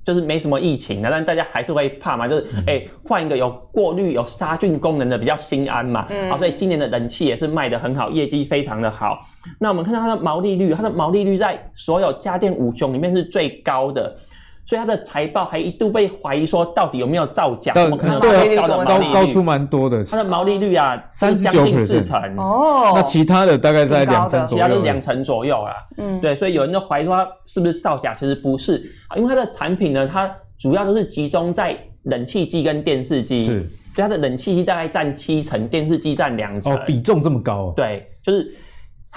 [0.03, 6.05] 就是没什么疫情，但大家还是会怕嘛，就是哎换、嗯、一个有过滤有杀菌功能的比较心安嘛。
[6.09, 6.29] 嗯。
[6.29, 9.25] 啊，所以今年的冷气也是卖得很好，业绩非常的好。
[9.57, 14.13] 那我们看到它的毛利率，它的毛利率在所有家电五雄里面是最高的。
[14.67, 17.71] 所以它的财报还一度被怀疑说，到底有没有造假？
[17.85, 20.03] 我们看到高的毛利率高出蛮多的。
[20.03, 22.91] 它的毛利率啊，三十九点四成哦。
[22.93, 25.73] 那其他的大概在两成左右，其他都两成左右啦。
[25.97, 28.13] 嗯，对，所以有人就怀疑说它是不是造假？
[28.13, 33.45] 其实不是啊，因为它的产品呢，它主要都是集中在冷气机跟电视机。
[33.45, 33.61] 是，
[33.95, 36.73] 所以它的冷气机大概占七成，电视机占两成。
[36.73, 37.73] 哦，比重这么高啊？
[37.77, 38.53] 对，就是。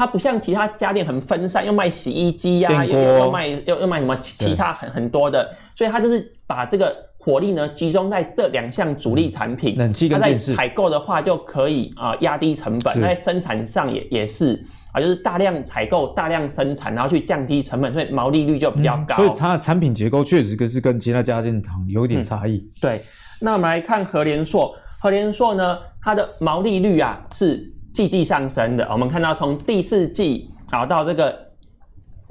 [0.01, 9.75] 它不像其他家电很分散，又卖洗衣机呀、啊，又又卖又又卖什么其其他很很多的，所以它就是把这个火力呢集中在这两项主力产品。
[9.77, 10.53] 冷气跟电视。
[10.53, 14.59] 它在采购的话就可以啊压低成本，在生产上也也是
[14.93, 19.17] 啊，就是大量采购、大量生产，然后去降低成本，所以毛利率就比较高。
[19.17, 22.71] 嗯、所以它的产品结构确实跟是跟其他家电厂有点差异、嗯。
[22.81, 23.05] 对，
[23.39, 27.71] 那我们来看和联硕，和联硕呢，它的毛利率啊是。
[27.93, 31.37] 季季上升的，我们看到从第四季啊到这个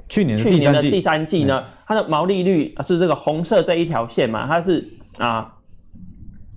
[0.08, 5.52] 去年去年的第三季呢，它的毛利率是这个红色这一条线嘛，它是啊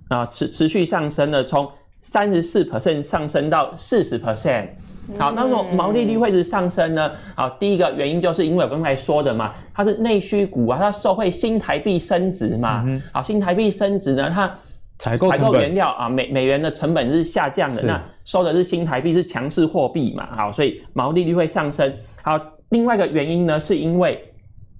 [0.08, 4.68] 啊持持续上升的，从三十四 percent 上升到四十 percent。
[5.18, 7.12] 好，那么毛利率会是上升呢？
[7.34, 12.84] 好，第一个原因就是因为我刚才说的嘛，它是内需股啊，它受惠新台币升值嘛。
[13.12, 14.58] 好，新台币升值呢，它。
[15.04, 21.94] 采购采购原料啊，美美元的成本是下降的，那收的是新台币，是强势货币嘛，好，所以毛利率会上升。
[22.22, 22.40] 好，
[22.70, 24.32] 另外一个原因呢，是因为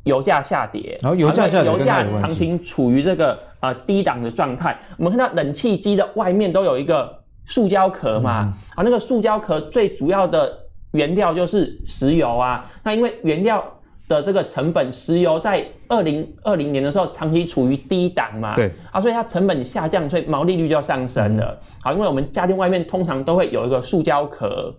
[0.05, 4.75] 油价下跌，然后油价下跌，油价长期处于这个呃低档的状态。
[4.97, 10.51] 我们看到冷气机的外面都有一个塑胶壳嘛，啊、嗯，那个塑胶壳最主要的
[10.93, 13.63] 原料就是石油啊，那因为原料。
[14.07, 21.59] 的这个成本，石油在二零二零年的时候长期处于低档嘛，对啊，所以它成本下降，所以毛利率就要上升了。
[21.59, 24.75] 嗯、好，因为我们家电外面通常都会有一个塑胶壳，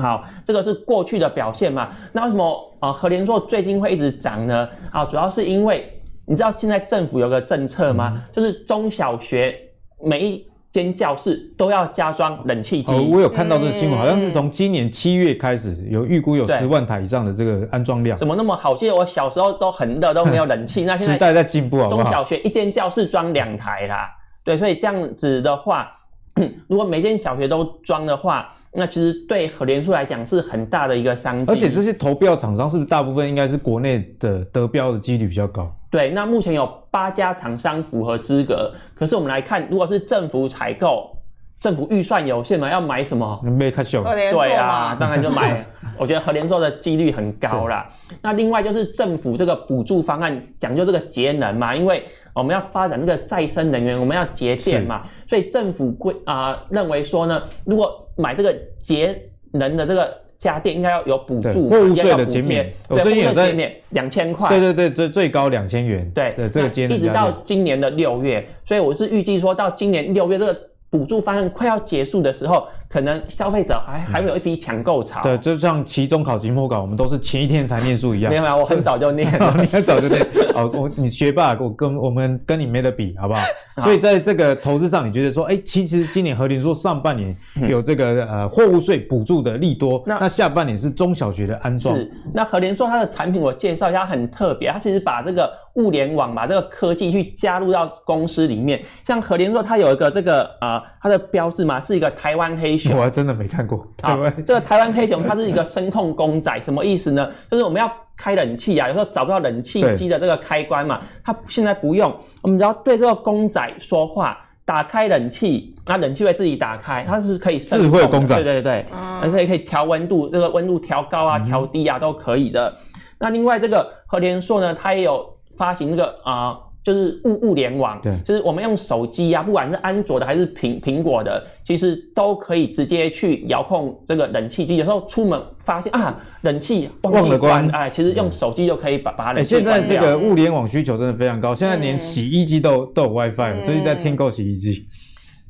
[0.00, 1.90] 好，这个是过去的表现嘛。
[2.12, 4.68] 那为什么啊和联做最近会一直涨呢？
[4.90, 8.14] 啊，主要是因为你知道现在政府有个政策吗？
[8.16, 9.54] 嗯、就是中小学
[10.02, 12.92] 每一间教室都要加装冷气机。
[12.92, 18.16] 哦，我有看到这个新闻，嗯、好像是从今年七月开始有预估有十万台以上的这个安装量。
[18.16, 18.76] 怎么那么好？
[18.76, 20.84] 记得我小时候都很热，都没有冷气。
[20.86, 24.08] 那现在时代在进步啊，中小学一间教室装两台啦。
[24.44, 25.90] 对，所以这样子的话，
[26.68, 31.50] 如果每间小学都装的话，那其实对和联数来讲是很大的一个商机。
[31.50, 35.74] 而且这些投标厂商是不是大部分应该是国内的得标的几率比较高？
[35.90, 41.16] 对，那目前有八家厂商符合资格，可是我们来看，如果是政府采购。
[41.60, 43.38] 政府预算有限嘛，要买什么？
[43.42, 44.02] 没看秀。
[44.02, 45.62] 对啊，当然就买。
[45.98, 47.86] 我觉得和联硕的几率很高啦。
[48.22, 59.14] 那另外就是政府这个补助方案讲究这个节能嘛，因为我们要发展这个再生能源，我们要节电嘛，所以政府规啊、呃、认为说呢，如果买这个节
[59.52, 62.72] 能的这个家电，应该要有补助，货物税的减免。
[62.88, 63.52] 我最近有在
[63.90, 64.48] 两千块。
[64.48, 66.10] 对对对，最最高两千元。
[66.12, 70.60] 对对，这个节能一直到今年的六月，所以我是预计说到今年六月这个。
[70.92, 75.22] 补助方案快要结束的时候，可能消费者还还会有一批抢购潮。
[75.22, 78.28] 对，就像期中考、期末考，我们都是前一天才念书一样。
[78.28, 79.32] 没有没有，我很 早就念。
[79.58, 80.20] 你很早就念。
[80.56, 83.40] 哦，我你学霸，我跟我们跟你没得比，好不好？
[83.76, 87.34] 好，所以在这个投资上，你觉得说，哎，其实今年和联硕上半年
[87.68, 91.94] 有这个呃货物税补助的利多，那那下半年是中小学的安装。
[91.94, 92.10] 是。
[92.34, 95.48] 那和联硕它的产品我介绍一下，很特别，它其实把这个
[95.80, 98.80] 物联网，把这个科技去加入到公司里面。
[99.02, 100.74] 像和联硕它有一个这个啊。
[100.74, 102.94] 呃它的标志嘛，是一个台湾黑熊。
[102.94, 103.78] 我还真的没看过。
[104.02, 107.26] 好，这个台湾黑熊它是一个声控公仔，什么意思呢？
[107.50, 117.98] 就是我们要开冷气啊，有时候找不到冷气机的这个开关嘛，它现在不用，我们只要对这个公仔说话，打开冷气，那冷气会自己打开，它是可以声控的。
[117.98, 118.34] 智慧公仔。
[118.34, 118.86] 对对对，
[119.22, 122.76] 而且可以调温度，这个温度调高啊、调低啊都可以的。
[123.18, 125.29] 那另外这个和联硕呢，它也有
[125.60, 126.48] 发行那个啊。
[126.48, 134.76] 呃就是物物联网，对，就是我们用手机啊，不管是安卓的还是苹苹果的，其实都可以直接去遥控这个冷气机。
[134.76, 139.62] 有时候出门发现啊，冷气忘，忘了关，哎，其实用手机就可以把把它冷气欸。
[139.62, 144.86] 现在这个物联网需求真的非常高，现在连洗衣机都都有 WiFi 了，最近在添购洗衣机。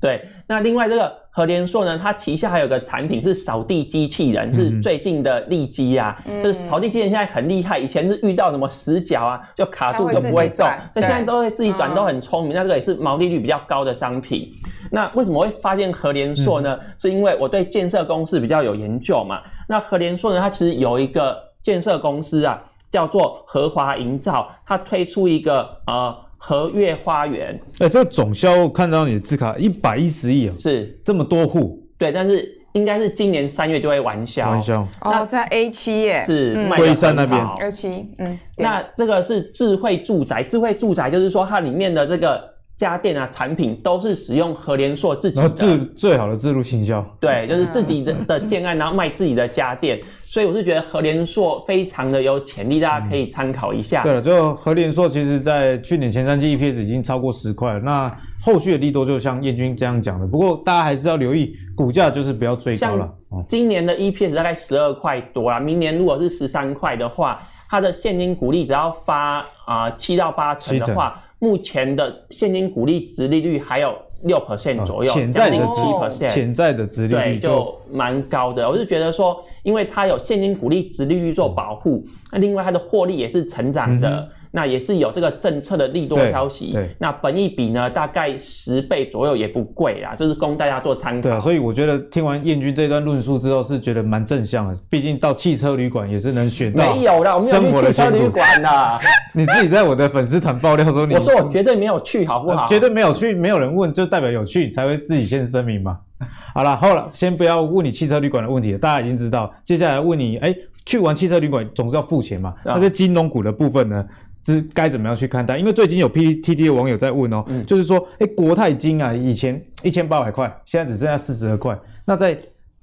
[0.01, 6.17] 对，那另外这个和联硕呢，它旗下还有个产品是扫地机器人，是最近的利基啊。
[6.27, 12.55] 嗯、就是扫地机器人现在很厉害，以前是遇到什么死角啊，就卡住就不会动，所以现在都会自己转，都很聪明。
[12.55, 14.51] 那这个也是毛利率比较高的商品。
[14.91, 16.79] 那为什么会发现和联硕呢？
[16.83, 19.43] 嗯、是因为我对建设公司比较有研究嘛。
[19.69, 22.59] 那和联硕呢，它其实有一个建设公司啊，
[22.91, 26.17] 叫做和华营造，它推出一个呃。
[26.43, 30.99] 和悦花园，哎、欸，这个总销看到你的字卡一百一十亿啊，是。
[31.05, 34.49] 这么多户，对，但是应该是今年三月就会完销。
[34.49, 34.89] 完销。
[35.05, 37.47] 那哦，在 A 七耶，是龟山那边。
[37.61, 42.43] A 七，嗯，那这个是智慧住宅，智慧住宅就是说它里面的这个
[42.81, 50.01] 家电啊产品都是使用和联硕自己的，最最好的自路行销，对，就是自己的的建案，然后卖自己的家电。
[50.25, 54.05] 所以我是觉得和联硕非常的有潜力，大家可以参考一下。
[54.05, 57.81] 对了，就和联硕，其实在去年前三季 EPS 已经超过十块了。
[57.81, 63.13] 那后续的利多就像燕军这样讲的，不过大家还是要留意股价，就是不要追高了。
[63.49, 73.93] 今年的 EPS 大概十二块多啦，明年如果是十三块的话，它的现金股利只要发啊七到八成的话，成目前的现金股利值利率还有。
[74.25, 78.69] 六 percent 左右，潜在的七 percent，潜在的值利率就蛮高的。
[78.69, 84.29] 我是觉得说，因为它有现金股利值利率做保护，那另外它的获利也是成长的。
[84.53, 91.23] 嗯那也是有这个政策的利多消息，对，对，那本益比呢，大概十倍左右也不贵啦，就是供大家做参考。
[91.23, 94.77] 对啊，所以我觉得听完燕军这段论述之后，是觉得蛮正向的。
[94.89, 96.85] 毕竟到汽车旅馆也是能选到。
[96.85, 98.99] 没有啦，我没有去汽车旅馆啦。
[99.33, 102.67] 你自己在我的粉丝团爆料说你，我说我绝对没有去，好不好？
[102.67, 105.97] 绝对没有去，没有人问，就代表有去，才会自己先声明嘛。
[106.53, 109.49] 好了，后来先不要问你汽车旅馆的问题了，大家已经知道。
[109.63, 110.53] 接下来问你，哎，
[110.85, 112.53] 去完汽车旅馆总是要付钱嘛？
[112.65, 114.05] 那在金融股的部分呢？
[114.47, 115.57] 是该怎么样去看待？
[115.59, 121.79] 因为最近有 PTT 的网友在问哦，嗯、就是说，哎、欸，国泰金啊，以前一千八百块，现在只剩下四十二块。
[122.05, 122.39] 那在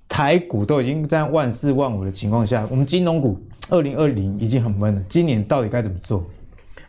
[0.08, 3.40] 台股都已经这样万四万五的情况下，我们金融股
[3.70, 5.02] 二零二零已经很闷了。
[5.10, 6.24] 今年到底该怎么做？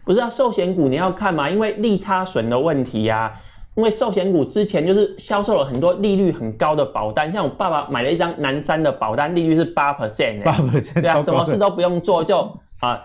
[0.04, 3.32] 不是啊，寿险股你要看嘛，因为利差损的问题呀、啊。
[3.74, 12.40] 因为寿险股之前就是销售了很多利率很高的保单，像我爸爸买了一张南山的保单，利率是八 percent，八 percent，对啊，什么事都不用做就
[12.80, 13.00] 啊。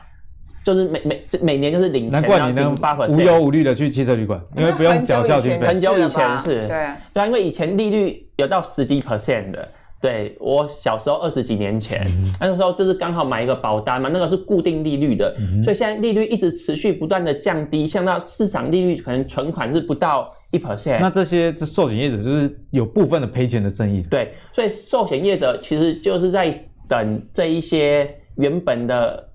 [0.63, 2.73] 就是每每每年就是领钱，难怪你能
[3.09, 5.67] 无忧无虑的去汽车旅馆，因为不用缴孝金费。
[5.67, 6.67] 很久以前是，对
[7.13, 9.67] 对啊，因为以前利率有到十几 percent 的。
[10.01, 12.05] 对，我小时候二十几年前，
[12.37, 20.99] 那个时候就是刚好买一个保单嘛，那个是固定利率的，所以现在利率一直持续不断的降低，像到市场利率可能存款是不到一 percent。
[20.99, 24.01] 那这些这寿险业者就是有部分的赔钱的生意。
[24.09, 26.53] 对，所以寿险业者其实就是在
[26.85, 29.29] 等这一些原本的。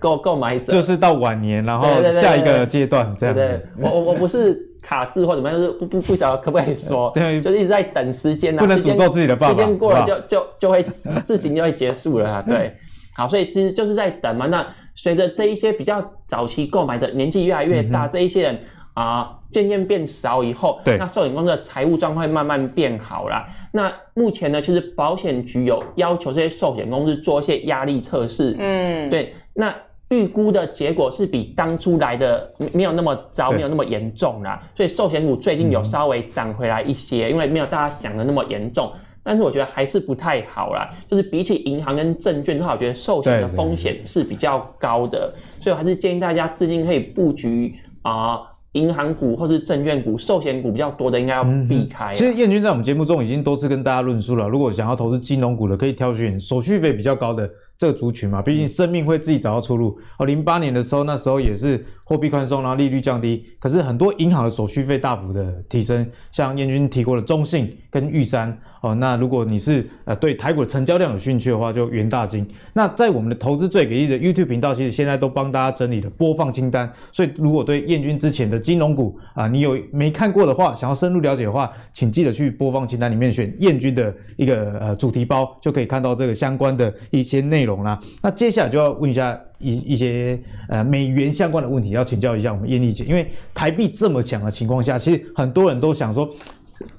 [0.00, 1.86] 购购买者就是到晚年，然后
[2.20, 3.40] 下一个阶段这样子。
[3.40, 10.84] 对，我我我不是卡字或怎么样，就是不不不晓得可不可以说， 对，就是一直在等时间啊，不能诅咒自己的爸爸，时间过了就就就会
[11.24, 12.74] 事情就会结束了啊，对，
[13.14, 14.46] 好，所以其实就是在等嘛。
[14.46, 18.58] 那随着这一些比较早期购买的年纪越来越大，嗯、这一些人
[18.94, 23.46] 啊渐渐变少以后，对，那寿险公司的财务状况会慢慢变好啦。
[23.72, 29.74] 那目前呢，其实保险局有要求这些寿险公司做一些压力测试，嗯，对，那。
[30.10, 34.60] 预估的结果是比当初来的没有那么糟，没有那么严重啦。
[34.74, 38.92] 所以寿险股最近有稍微涨回来一些，嗯，因为没有大家想的那么严重。
[39.22, 48.34] 但是我觉得还是不太好啦，就是比起银行跟证券的话，我觉得寿险的风险是比较高的，所以我还是建议大家资金可以布局啊。
[48.34, 52.14] 呃银行股或是证券股、寿险股比较多的，应该要避开、嗯。
[52.14, 57.50] 其实燕君在我们节目中已经多次跟大家论述了，如果想要投资金融股的，可以挑选手续费比较高的
[57.80, 58.42] 这个族群嘛。
[58.42, 59.98] 毕竟生命会自己找到出路。
[60.18, 68.54] 哦，零八年的时候，那时候也是货币宽松，然后利率降低，可是很多银行的手续费大幅的提升，像燕军提过的中信跟玉山。
[68.82, 72.46] 哦，那如果你是呃对台股的成交量有兴趣的话，就元大金。
[72.72, 76.90] 那在我们的投资最给力的 YouTube 频道，其实现在都帮大家整理了播放清单。
[77.12, 87.98] 所以如果对燕军之前的金融股啊，你有没看过的话，想要深入了解的话，请记得去播放清单里面选燕军的一个呃主题包，就可以看到这个相关的一些内容啦。
[88.22, 96.28] 那接下来就要问一下一一些呃美元相关的问题，要请教一下我们燕丽姐，因为台币这么强的情况下，其实很多人都想说。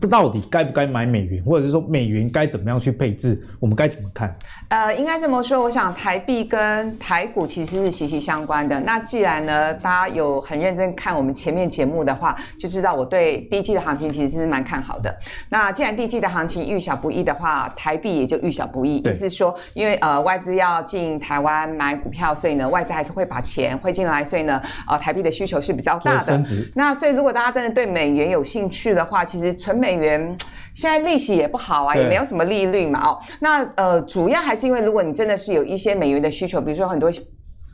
[0.10, 3.42] 到底该不该买美元，或者是说美元该怎么样去配置？
[3.60, 4.36] 我们该怎么看？
[4.70, 8.80] 呃，应该这么说，我想台币跟台股其实是息息相关的。
[8.80, 15.16] 那既然呢，大家有很认真看我们前面节目的话，就知道我对第一季的行情其实是蛮看好的。
[15.50, 18.98] 那既然第一季的行情遇小不易的话，台币也就遇小不易。
[18.98, 26.40] 意思是说，因为呃外资要进台湾买股票，所以呢外资还是会把钱汇进来，所以呢呃台币的需求是比较大的。
[26.76, 30.38] 那所以如果大家真的对美元有兴趣的话，其实纯美元
[30.76, 33.08] 现在利息也不好啊，也没有什么利率嘛。
[33.08, 37.10] 哦，那呃，主要还是因为如果你真的是有一些美元的需求，比如说很多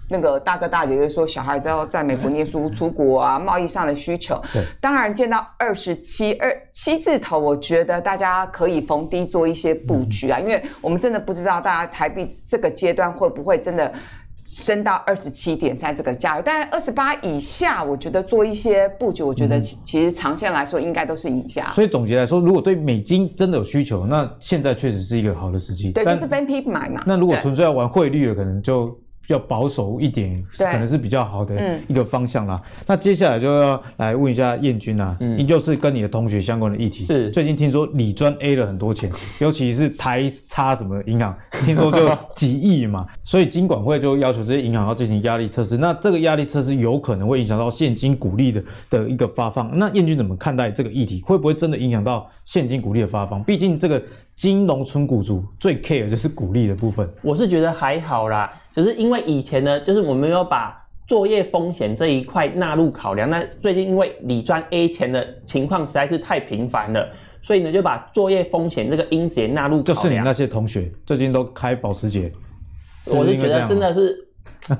[0.07, 4.39] 那个大哥大姐就说小孩子要在美国念书、出国啊，贸易上的需求。
[4.53, 13.91] 对，当然见到二十七二七字头，我觉得大家可以逢低做一些布局啊，因为我们真的不知道大家台币这个阶段会不会真的。
[14.49, 21.69] 升到二十七点三这个价位，但二十八以下，我觉得做一些布局，我觉得其其实长线来说应该都是赢家。
[21.73, 25.91] 所以总结来说，如果对美金真的有需求，那现在确实是一个好的时机。
[25.91, 27.03] 对，就是分批买嘛。
[27.05, 28.97] 那如果纯粹要玩汇率的，可能就。
[29.27, 32.57] 比较保守一点，可能是比较好的一个方向啦。
[32.63, 37.03] 嗯、那接下来就要来问一下彦钧啊，嗯，依旧是跟你的同学相关的议题。
[37.03, 43.05] 是，最近听说理专 A 了很多钱， 尤其是台差什么银行，听说就几亿嘛。
[43.25, 45.75] 所以金管会就要求这些银行要进行压力测试。
[45.75, 49.77] 那这个压力测试有可能会影响到现金股利的的一个发放。
[49.77, 51.21] 那燕君怎么看待这个议题？
[51.25, 53.43] 会不会真的影响到现金股利的发放？
[53.43, 54.01] 毕竟这个。
[54.37, 58.47] 金融存股族最 care 就是股利的部分，我是觉得还好啦，
[58.77, 63.27] 只是因为以前呢，就是我们没有把作业风险这一块纳入考量。
[63.27, 67.09] 那最近因为理专 A 钱的情况实在是太频繁了，
[67.41, 69.95] 所以呢就把作业风险这个因子也纳入考量。
[69.95, 72.31] 就是你那些同学最近都开保时捷，
[73.07, 74.15] 我是觉得真的是，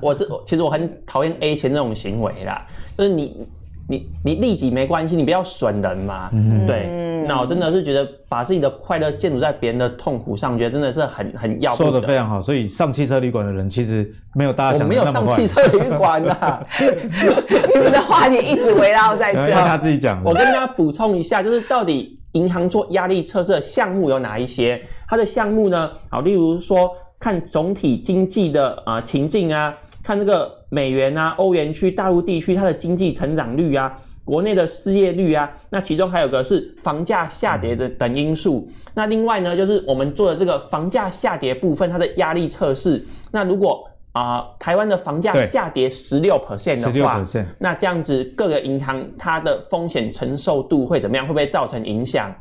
[0.00, 2.64] 我这其实我很讨厌 A 钱这种行为啦，
[2.96, 3.44] 就是你。
[3.88, 6.28] 你你利己没关系，你不要损人嘛。
[6.32, 6.86] 嗯，对。
[7.26, 11.74] 那我真的是觉得把自己的快乐建筑在别人的痛苦上，觉得真的是很很要。
[11.74, 15.20] 说的非常好，所以上汽车旅馆的人其实没有大家想的那么坏。
[15.20, 16.64] 我没有上汽车旅馆啊，
[17.74, 19.46] 你们的话题一直围绕在这。
[19.46, 20.22] 让他自己讲。
[20.24, 24.80] 我跟大家补充一下，就是到底银行做压力测试的项目有哪一些？
[25.06, 25.90] 它的项目呢？
[26.10, 29.74] 好，例如说看总体经济的啊、呃、情境啊。
[30.08, 33.94] 看这个美元啊，欧元区、大陆地区它的经济成长率啊，
[34.24, 38.66] 国内的失业率啊，那其中还有个是房价下跌的等因素。
[38.70, 43.04] 嗯、那另外呢，就是我们做的这个房价下跌部分，它的压力测试。
[43.30, 47.22] 那如果啊、呃，台湾的房价下跌十六 percent 的话
[47.58, 51.26] 那这样子各个银行它的风险承受度会怎么样？
[51.26, 52.34] 会不会造成影响？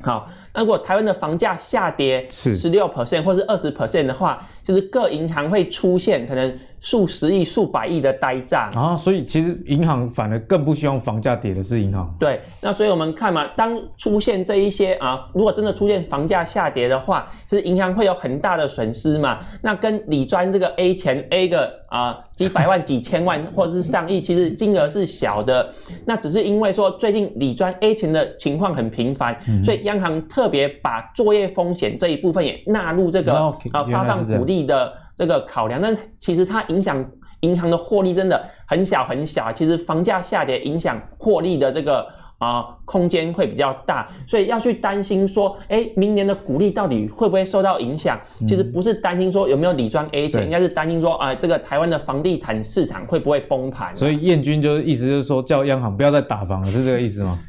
[0.00, 12.14] 好，那如果台湾的房价下跌是十六 percent 或是二十 percent 的话，就是各银行会出现可能数十亿、数百亿的呆账啊，所以其实银行反而更不希望房价跌的是银行。
[12.18, 19.38] 对，那所以我们看嘛，当出现这一些啊，如果真的出现房价下跌的话，其实银行会有很大的损失嘛。
[19.62, 25.72] 那跟理专这个 A 钱 A 个啊几百万、几千万或者是上亿，其实金额是小的。
[26.04, 34.92] 那只是因为说最近理专 A 钱的情况很频繁，嗯、所以央行特别把作业风险这一部分也纳入这个啊发放股利的。
[35.18, 37.04] 这个考量，但其实它影响
[37.40, 42.06] 银行的获利真的很小很小，其实房价下跌影响获利的这个。
[42.40, 48.16] 啊、呃，空间会比较大，所以要去担心说，哎，明年的股利到底会不会受到影响？
[48.40, 53.92] 嗯、其实不是担心说有没有理专 A 钱，应该是担心说，啊、呃，这个台湾的房地产市场会不会崩盘？
[53.92, 57.40] 所以燕君就是意思就是说，叫央行不要再打房了，是这个意思吗？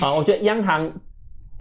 [0.00, 0.88] 啊，我觉得央行，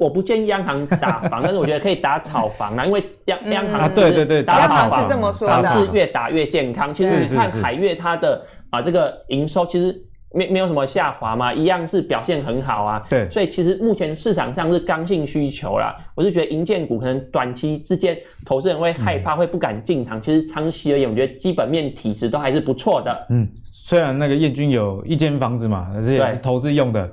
[0.04, 6.94] 我不建议央行打房，但是我觉得可以打炒房啊， 因为央、嗯、央行对对对，打炒房是这么说的，是越打越健康。
[6.94, 9.96] 其实你看海悦它的啊这个营收，其实。
[10.36, 13.04] 没没有什么下滑嘛，一样是表现很好啊。
[13.08, 15.96] 对，所以其实目前市场上是刚性需求啦。
[16.16, 20.18] 我是觉得银建股可能短期之间投资人会害怕，会不敢进场。
[20.18, 23.28] 嗯、其实长期而言，我觉得基本面体质都还是不错的。
[23.30, 27.08] 嗯，虽然那个彦钧有一间房子嘛，而且是投资用的。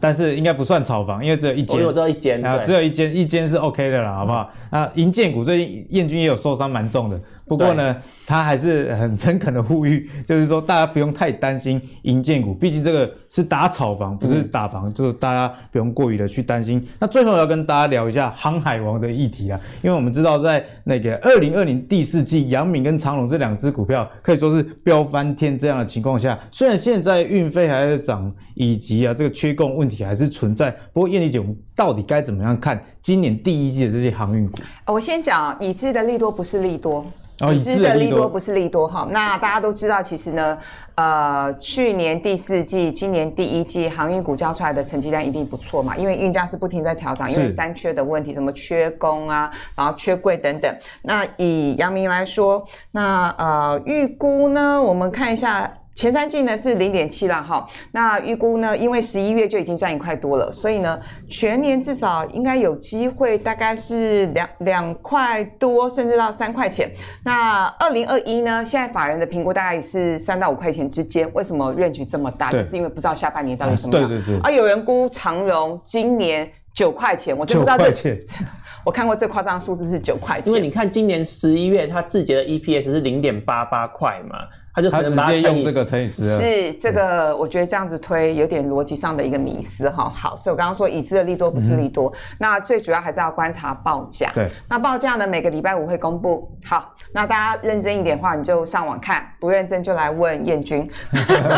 [0.00, 4.50] 但是应该不算炒房，因为只有一间，我只有一间，啊，只有一间，一间是 OK 的啦，好不好？
[4.70, 7.20] 那银建股最近燕军也有受伤，蛮重的。
[7.46, 7.94] 不过呢，
[8.26, 16.82] 他还是很诚恳的呼吁， 就是说大家不用太担心银建股，毕竟这个是打炒房，不是打房，嗯、就是大家不用过于的去担心。
[16.98, 30.04] 那最后要跟大家聊一下航海王的议题啊，因为我们知道在那个二零二零第四季，杨敏跟长隆这两只股票可以说是飙翻天这样的情况下，虽然现在运费还在涨，以及啊这个缺供问题。
[30.04, 34.58] 还是存在，不过燕丽姐，我们到底该怎么样看今年第一季的这些航运股？
[34.86, 37.06] 我先讲已知的利多不是利多，
[37.40, 39.08] 哦、已知的利多不是利多哈。
[39.10, 40.58] 那大家都知道，其实呢，
[40.96, 50.70] 呃，去年第四季、今年第一季航运股交出来的成绩单一定不错嘛，因为运价是不停在调涨，因为三缺的问题，什么缺工啊，然后缺柜等等。
[51.02, 55.72] 那以阳明来说，那呃预估呢，我们看一下。
[55.94, 66.90] 前三季呢是零点七了哈，那预估呢，因为十一月就已经赚一块多了，所以呢，全年至少应该有机会，大概是两两块多，甚至到三块钱。
[67.24, 71.30] 那二零二一呢，现在法人的评估大概是三到五块钱之间。
[71.32, 72.50] 为什么 range 这么大？
[72.50, 74.08] 就是因为不知道下半年到底什么样。
[74.08, 74.40] 对对对。
[74.42, 78.18] 而有人估长荣今年九块钱，我真不知道这。
[78.84, 80.48] 我看过最夸张的数字是九块钱。
[80.48, 84.38] 因为你看今年十一月它自结的 EPS 是零点八八块嘛。
[84.74, 90.10] 他就可能把它直接用这个乘以十二，是这个，我觉得这样子推有点逻辑上的一个迷思哈。
[90.12, 94.28] 好，所以我刚刚说已知的利多不是利多，嗯、那最主要还是要观察报价。
[94.34, 96.50] 对，那报价呢，每个礼拜五会公布。
[96.64, 100.90] 好，那大家认真一点的话，你就上网看；不认真就来问燕君。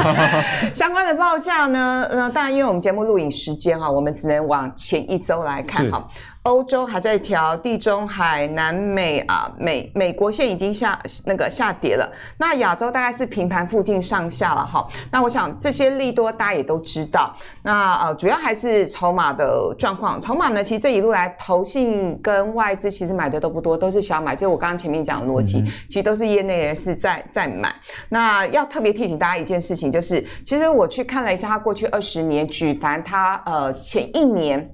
[0.75, 6.07] 相关的报价呢，呃，当然因为我们节目录影时间哈，我们只能往前一周来看哈。
[6.47, 12.09] 欧洲还在调，地中海、南美啊，美美国线已经下那个下跌了。
[12.39, 14.87] 那亚洲大概是平盘附近上下了哈。
[15.11, 17.35] 那我想这些利多大家也都知道。
[17.63, 20.21] 那呃，主要还是筹码的状况。
[20.21, 24.37] 筹码呢，其实这一路来，投信跟外资其实买的都不多，都是小买。
[24.37, 27.75] 就我刚刚前面讲的逻辑，嗯、其实都是业内人士在在买。
[28.09, 34.73] 那要特别提醒大家一件事情，就是其实我去看了一下，他过去二十年，举凡他呃前一年。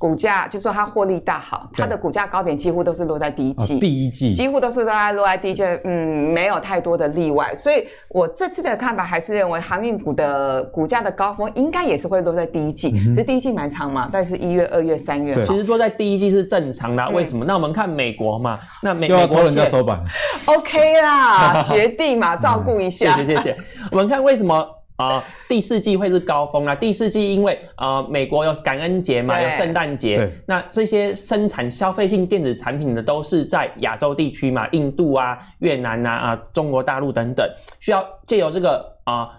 [0.00, 7.54] 股价就说它获利大好，它的股价高点几乎都是落在第一季，哦、第一季几乎都是在落在第一季，嗯，没有太多的例外。
[7.54, 17.06] 所以我这次的看法还是认为航运股的股价的高峰应该也是会落在第一季，这、嗯、第一季蛮长嘛，但是一月、二月、三月，其实落在第一季是正常的。
[17.10, 17.44] 为什么？
[17.44, 20.02] 嗯、那我们看美国嘛，那美又要拖人家收板
[20.46, 23.56] ，OK 啦， 学弟嘛，照顾一下，谢谢谢谢。
[23.90, 24.79] 我们看为什么？
[25.00, 26.74] 啊、呃，第四季会是高峰啊！
[26.74, 37.48] 第四季因为呃，美国有感恩节嘛，有圣诞节，那这些生产消费性电子产品的都是在亚洲地区嘛，印度啊、越南啊、啊中国大陆等等，
[37.80, 39.30] 需要借由这个啊、呃、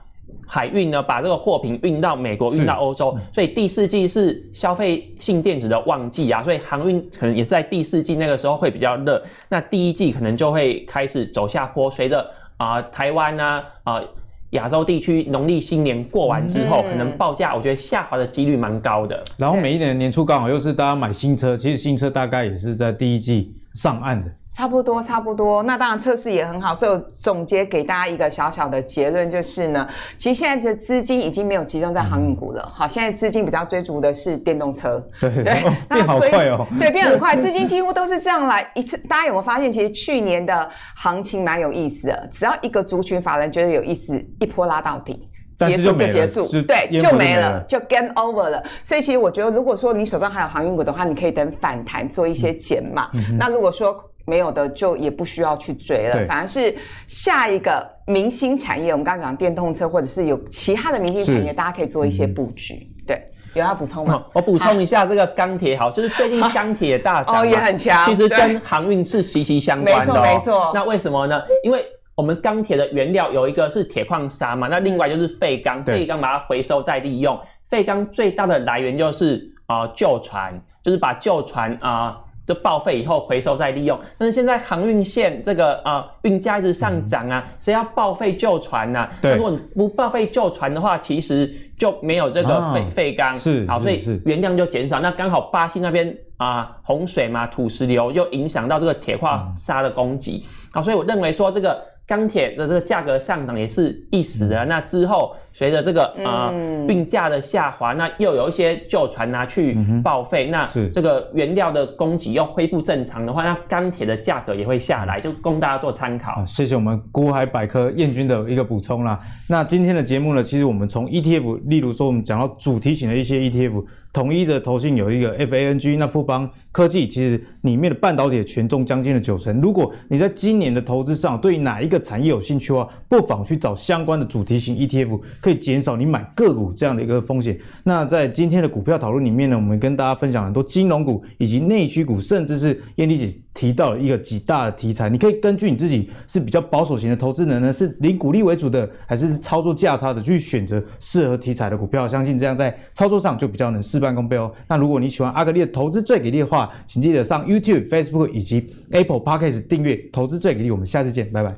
[0.48, 13.94] 海运呢，把这个货品运到美国、运到欧洲，所以第四季是消费性电子的旺季啊，所以航运可能也是在第四季那个时候会比较热，那第一季可能就会开始走下坡，随着啊台湾啊啊。
[13.98, 14.08] 呃
[14.52, 19.24] 亚洲地区农历新年过完之后，嗯、可能报价我觉得下滑的几率蛮高的。
[19.38, 24.32] 然后每一年年初刚好又是大家买新车，其实新车大概也是在第一季上岸的。
[24.54, 25.64] 差不多，差不多。
[25.64, 29.88] 那当然测试也很好，所以我总结给大家一个小小的结论就是呢，
[30.18, 32.62] 其实现在的资金已经没有集中在航运股了。
[32.66, 35.02] 嗯、好，现在资金比较追逐的是电动车。
[35.20, 35.54] 对对，
[35.90, 36.68] 变好快哦。
[36.78, 38.98] 对，变很快， 资金几乎都是这样来一次。
[39.10, 42.30] 大家有没有发现，其实去年的行情蛮有意思的？
[42.32, 48.62] 只要一个族群法人觉得有意思，一波拉到底，结束就结束，就对，就没了，就 game over 了。
[48.84, 53.10] 所以其实我觉得，如果说你手上还有航运股的话，你可以等反弹做一些减码。
[53.40, 56.74] 那如果说没有的就也不需要去追了，反而是
[57.08, 62.74] 下一个明星产业，我们刚刚讲电动车，或者是有其他的明星产业，大家可以做一些布局。
[62.74, 64.24] 嗯、对，有要补充吗？
[64.34, 70.72] 我补充一下这个钢铁，好，就是最近钢铁大涨， 哦，也很强，其实跟航运是息息相关的、哦，没错没错。
[70.74, 71.42] 那为什么呢？
[71.64, 77.40] 因为我们钢铁的原料有一个是铁矿砂嘛，那另外就是废钢，废钢把它回收再利用。
[77.66, 80.54] 废钢最大的来源就是啊旧船，
[80.84, 82.18] 就是把旧船啊。
[82.52, 89.08] 就报废以后回收再利用，但是现在航运线这个啊运价一直上涨啊，谁、嗯、要报废旧船呢？
[89.22, 95.00] 对，如果你不报废旧船的话，其实就没有这个废废钢，是好，所以原料就减少。
[95.00, 101.91] 那刚好巴西那边啊洪水嘛，土石流又影响到这个铁矿砂的供给，好、嗯，所以我认为说这个。
[102.08, 106.54] 钢铁的这个价格上涨也是一时的，那之后随着这个呃
[106.88, 116.46] 运价的下滑，那又有一些旧船拿去报废，那这个原料的供给又恢复正常的话，那钢铁的价格也会下来，就供大家做参考。
[116.46, 119.18] 谢谢我们股海百科燕军的一个补充啦。
[119.48, 123.86] 那今天的节目呢，其实我们从 ETF，例如说我们讲到主题型的一些 ETF。
[124.14, 129.60] 统一的投信有一个 FANG，那富邦科技其实里面的半导体权重将近了九成。
[129.60, 137.60] 如果你在今年的投资上对哪一个产业有兴趣的话，不妨去找相关的主题型 ETF，可以减少你买个股这样的一个风险。
[137.84, 152.08] 那在今天的股票讨论里面呢，我们跟大家分享很多金融股以及内需股，甚至是燕丽姐提到了一个几大的题材，你可以根据你自己是比较保守型的投资人呢，是零股利为主的，还是操作价差的，去选择适合题材的股票。
[152.08, 154.50] 相信这样在操作上就比较能事半功倍哦。
[154.70, 160.72] 那如果你喜欢阿格力的投资最给力的话请记得上 YouTube、Facebook 以及 Apple Podcast 订阅，投资最给力。
[160.72, 161.58] 我们下次见，拜拜。